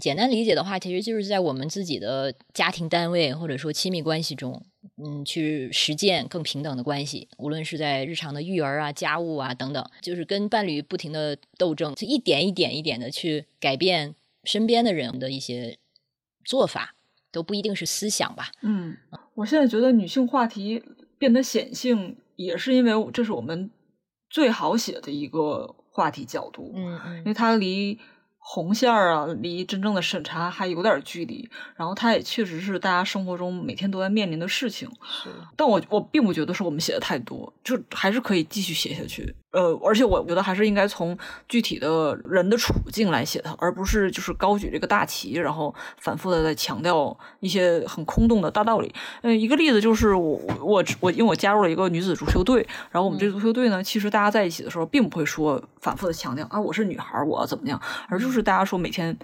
[0.00, 4.62] 简单理解的话，其实就是在我们自己的家庭单位或者说亲密关系中，
[5.04, 7.28] 嗯，去实践更平等的关系。
[7.38, 14.14] 无论是在日常的育儿啊、家务啊等等，就是跟伴侣不停的斗争，就一点一点一点的去改变
[14.44, 15.78] 身边的人的一些
[16.44, 16.94] 做法，
[17.30, 18.50] 都不一定是思想吧。
[18.62, 18.96] 嗯，
[19.34, 20.82] 我现在觉得女性话题
[21.18, 23.70] 变得显性，也是因为这是我们
[24.28, 26.72] 最好写的一个话题角度。
[26.74, 27.98] 嗯嗯，因为它离。
[28.48, 31.50] 红线儿啊，离真正的审查还有点距离。
[31.74, 34.88] 然后它也确实是大家生活中每天都在面临的事情。
[35.04, 39.34] 是，但我我并不觉得是我们写的太多，就还是可以继续写下去。
[39.52, 41.16] 呃，而且我觉得还是应该从
[41.48, 48.94] 具体的人的处境来写它，而不是就是高举这个大旗，然后反复的在强调一些很空洞的大道理。
[49.22, 59.16] 嗯，一个例子就是我我我因为我加入了一个女子足球队，然后我们这个足球队呢，其实大家在一起的时候，并不会说反复的强调啊我是女孩我怎么样，而就是大家说每天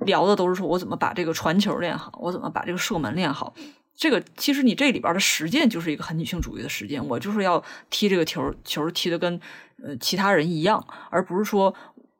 [0.00, 3.54] 聊的都是说我怎么把这个传球练好，我怎么把这个射门练好。
[3.98, 9.38] 这个其实你这里边的实践就是一个很女性主义的实践，我就是要踢这个球，球踢的跟
[9.82, 11.74] 呃其他人一样，而不是说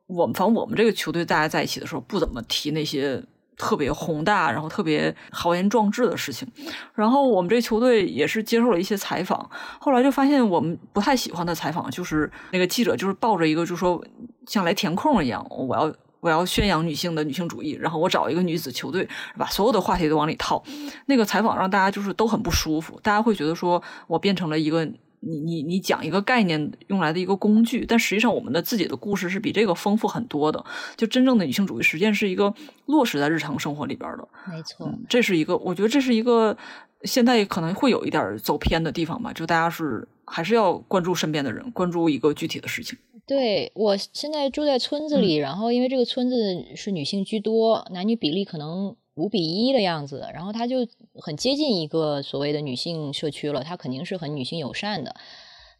[0.07, 3.23] 我们反正我们这个球队大家在一起的时候不怎么提那些
[3.57, 6.45] 特别宏大，然后特别豪言壮志的事情。
[6.93, 9.49] 然后我们这球队也是接受了一些采访，
[9.79, 14.03] 后来就发现我们不太喜欢的采访，就是那个记者就是抱着一个就是说
[14.45, 20.63] 像来填空一样，我要我要宣扬女性的女性主义，然后我找一个女子球队，把所有的话题都往里套。
[21.05, 24.89] 那个采访让大家就是都很不舒服，大家会觉得说我变成了一个。
[25.21, 30.63] 你你你讲一个概念用来的一个工具，但实际上我们的自己的故事是比这个丰富很多的。
[30.95, 32.53] 就真正的女性主义实践是一个
[32.85, 34.25] 落实在日常生活里边的。
[34.49, 36.57] 没错，这是一个，我觉得这是一个
[37.03, 39.33] 现在可能会有一点走偏的地方吧。
[39.33, 42.97] 就大家是还是要关注身边的人，关注一个具体的事情。
[43.29, 48.95] 对我现在住在村子里，然后因为这个村子是女性居多，男女比例可能。
[49.15, 55.13] 五比一的样子，然后它就很接近一个所谓的女性社区了，它肯定是很女性友善的，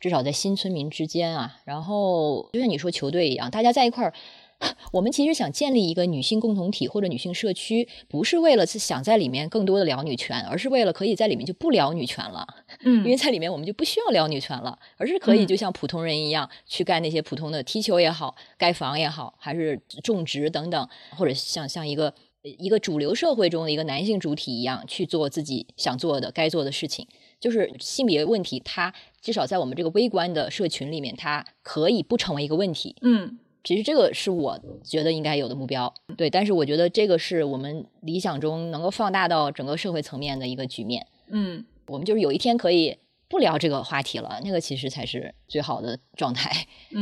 [0.02, 1.56] 至少在新村民之间啊。
[1.64, 4.14] 然后就像你说球队一样，大家在一块儿，
[4.92, 12.46] 我们其实想建立一个女性共同体或者女性社区，不是为了是想在里面更多的聊女权，而是为了可以在里面就不聊女权了，
[12.84, 22.14] 嗯，因为在里面我们就不需要聊女权了，而是可以就像普通人一样去干那些普通的踢球也好，盖房也好，还是种植等等，或者像像一个。
[22.42, 27.06] 一个主流社会中的一个男性主体一样去做自己想做的、该做的事情，
[27.38, 32.96] 就是性别问题，它至少在我们这个微观的社群里面，它可以不成为一个问题。
[33.02, 35.94] 嗯，其实这个是我觉得应该有的目标。
[36.18, 41.08] 对，但是我觉得这个是我们理想中能够放大到整个社会层面的一个局面。
[41.28, 42.98] 嗯，我们就是有一天可以。
[43.32, 46.50] 不聊这个话题了，那个其实才是最好的状态。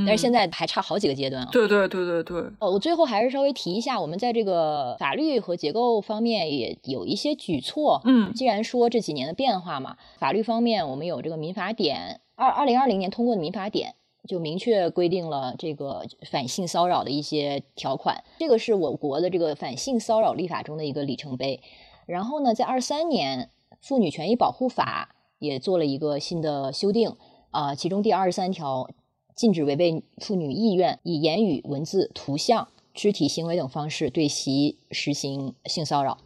[0.06, 1.50] 但是现在还差好几个阶段啊。
[1.54, 2.42] 对对对对对。
[2.60, 8.02] 哦，我最后还是稍微提一下，我们在这个法律和结构方面也有一些举措。
[8.04, 13.96] 嗯，既然说这几年的变化嘛，法律方面我们有这个民法典，二二零二零年通过的民法典
[14.28, 21.62] 就明确规定了这个反性骚扰的一些条款，这个是我国的这个反性骚扰立法中的一个里程碑。
[22.06, 23.50] 然后呢，在二三年
[23.82, 25.14] 妇女权益保护法。
[25.40, 27.16] 也做了一个新的修订
[27.52, 28.90] 啊，其中第二十三条
[29.36, 36.18] 禁止违背妇女意愿，以言语、文字、图像、肢体行为等方式对其实行性骚扰。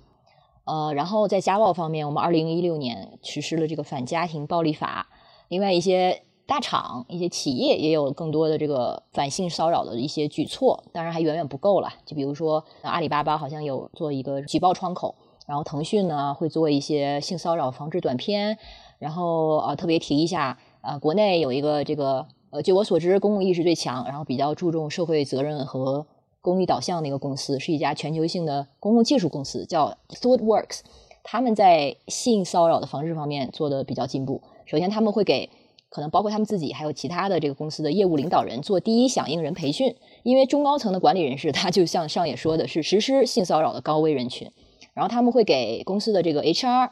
[0.64, 5.10] 呃，然后在家暴方面，我们二零一六年实施了这个反家庭暴力法。
[5.50, 11.88] 另外一些大厂、一些企业也有更多的这个反性骚扰的一些举措，当然还远远不够了。
[12.06, 15.16] 就比如说阿里巴巴好像有做一个举报窗口，
[15.48, 18.58] 然后腾讯呢会做一些性骚扰防治短片。
[19.00, 26.06] 然后呃，特别提一下，呃，国内有一个这个，呃，据我所知，公共意识最强，然后比较注重社会责任和
[26.42, 30.82] 公益导向的一个公司，是一家全球性的公共技术公司，叫 ThoughtWorks。
[31.24, 34.42] 他们在性骚扰的防治方面做的比较进步。
[34.66, 35.50] 首先，他们会给
[35.92, 44.50] 可能包括他们自己还有其他的这个公司的业务领导人做第一响应人培训，因为中高层的管理人士，他就像上野说的是实施性骚扰的高危人群，
[44.94, 46.90] 然后他们会给公司的这个 HR。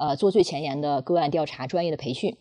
[0.00, 2.36] 呃，做最前沿的个案调查、专业的培训，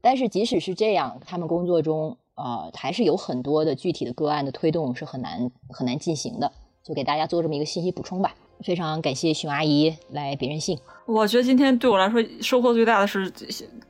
[0.00, 6.52] 但是即使是这样，他们工作中呃还是有很多的具体的个案的推动是很难很难进行的。
[6.84, 8.36] 就给大家做这么一个信息补充吧。
[8.64, 10.78] 非常感谢熊阿姨来别任性。
[11.06, 13.32] 我觉得今天对我来说收获最大的是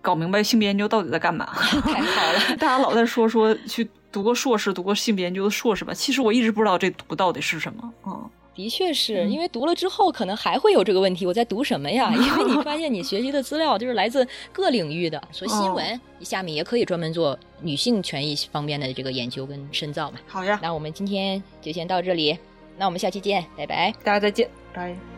[0.01, 1.47] 搞明白性别研究到底在干嘛。
[1.85, 5.93] 太好了， 大家老在说说去读个硕士，读个性别研究的硕士吧。
[5.93, 8.31] 其实我一直不知道这读到底是什么啊。
[8.53, 12.13] 的确是因为读了之后，可能还会有这个问题：我在读什么呀？
[12.13, 20.19] 因为你发现你学习的资料就是来自各领域的，说新闻，下面也可以专门做女性权益方面的这个研究跟深造嘛。
[20.27, 22.37] 好呀，那我们今天就先到这里，
[22.77, 25.10] 那我们下期见，拜拜，大家再见，拜。